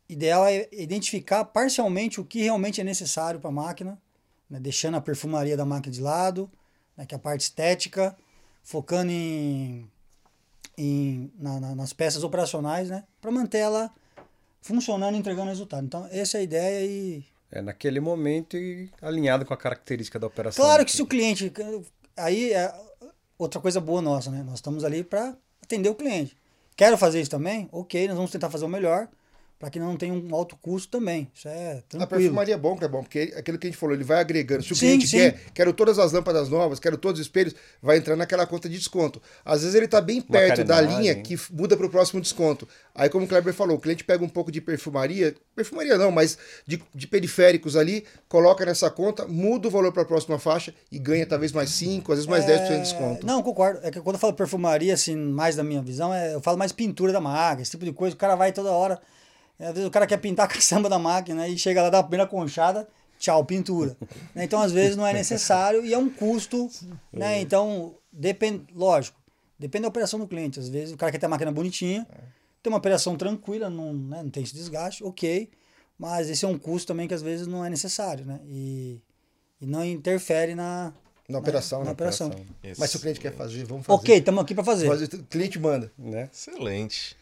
[0.08, 4.02] ideal é identificar parcialmente o que realmente é necessário para a máquina,
[4.50, 4.60] né?
[4.60, 6.50] deixando a perfumaria da máquina de lado,
[6.98, 7.06] né?
[7.06, 8.16] que é a parte estética,
[8.64, 9.90] focando em,
[10.82, 13.04] em na, na, nas peças operacionais, né?
[13.22, 13.92] para manter ela
[14.62, 15.86] funcionando e entregando resultado.
[15.86, 17.24] Então, essa é a ideia e.
[17.52, 20.64] É naquele momento e alinhado com a característica da operação.
[20.64, 21.52] Claro que se o cliente.
[22.16, 22.74] Aí é
[23.38, 24.42] outra coisa boa nossa, né?
[24.44, 26.36] Nós estamos ali para atender o cliente.
[26.78, 27.68] Quero fazer isso também?
[27.72, 29.10] Ok, nós vamos tentar fazer o melhor
[29.62, 31.30] para que não tenha um alto custo também.
[31.36, 32.04] Isso é tranquilo.
[32.04, 34.20] A perfumaria é bom, que é bom, porque aquilo que a gente falou, ele vai
[34.20, 34.64] agregando.
[34.64, 35.18] Se o sim, cliente sim.
[35.18, 38.76] quer, quero todas as lâmpadas novas, quero todos os espelhos, vai entrar naquela conta de
[38.76, 39.22] desconto.
[39.46, 42.68] Às vezes ele está bem perto da linha que muda para o próximo desconto.
[42.96, 46.40] Aí, como o Kleber falou, o cliente pega um pouco de perfumaria, perfumaria não, mas
[46.66, 50.98] de, de periféricos ali, coloca nessa conta, muda o valor para a próxima faixa e
[50.98, 52.68] ganha talvez mais 5, às vezes mais é...
[52.68, 53.28] 10% de desconto.
[53.28, 53.80] Não, concordo.
[53.84, 56.72] É que quando eu falo perfumaria, assim, mais da minha visão, é, eu falo mais
[56.72, 58.16] pintura da marca, esse tipo de coisa.
[58.16, 59.00] O cara vai toda hora
[59.66, 62.04] às vezes o cara quer pintar a caçamba da máquina e chega lá, dá a
[62.04, 62.88] primeira conchada,
[63.20, 63.96] tchau, pintura.
[64.34, 64.44] Né?
[64.44, 66.70] Então, às vezes, não é necessário e é um custo.
[67.14, 67.38] Né?
[67.38, 67.42] É.
[67.42, 69.20] Então, depende, lógico,
[69.58, 70.60] depende da operação do cliente.
[70.60, 72.08] Às vezes o cara quer ter a máquina bonitinha,
[72.62, 74.24] tem uma operação tranquila, não, né?
[74.24, 75.50] não tem esse desgaste, ok.
[75.98, 78.40] Mas esse é um custo também que às vezes não é necessário, né?
[78.46, 79.00] E,
[79.62, 80.92] e não interfere na,
[81.30, 82.28] na operação, na, na operação.
[82.30, 82.76] operação.
[82.80, 84.00] Mas se o cliente quer fazer, vamos fazer.
[84.00, 84.88] Ok, estamos aqui para fazer.
[84.88, 85.06] fazer.
[85.14, 85.92] O cliente manda.
[86.00, 86.28] Né?
[86.34, 87.16] Excelente.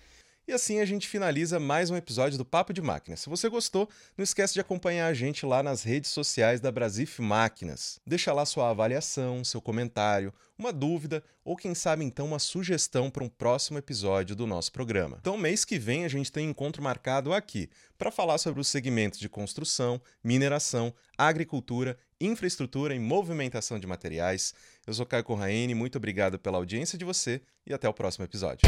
[0.50, 3.16] E assim a gente finaliza mais um episódio do Papo de Máquina.
[3.16, 3.88] Se você gostou,
[4.18, 8.02] não esquece de acompanhar a gente lá nas redes sociais da Brasif Máquinas.
[8.04, 13.24] Deixa lá sua avaliação, seu comentário, uma dúvida ou quem sabe então uma sugestão para
[13.24, 15.18] um próximo episódio do nosso programa.
[15.22, 19.18] Então mês que vem a gente tem encontro marcado aqui para falar sobre os segmentos
[19.18, 24.54] de construção, mineração, agricultura, infraestrutura e movimentação de materiais.
[24.86, 28.68] Eu sou Caio Corraine, muito obrigado pela audiência de você e até o próximo episódio.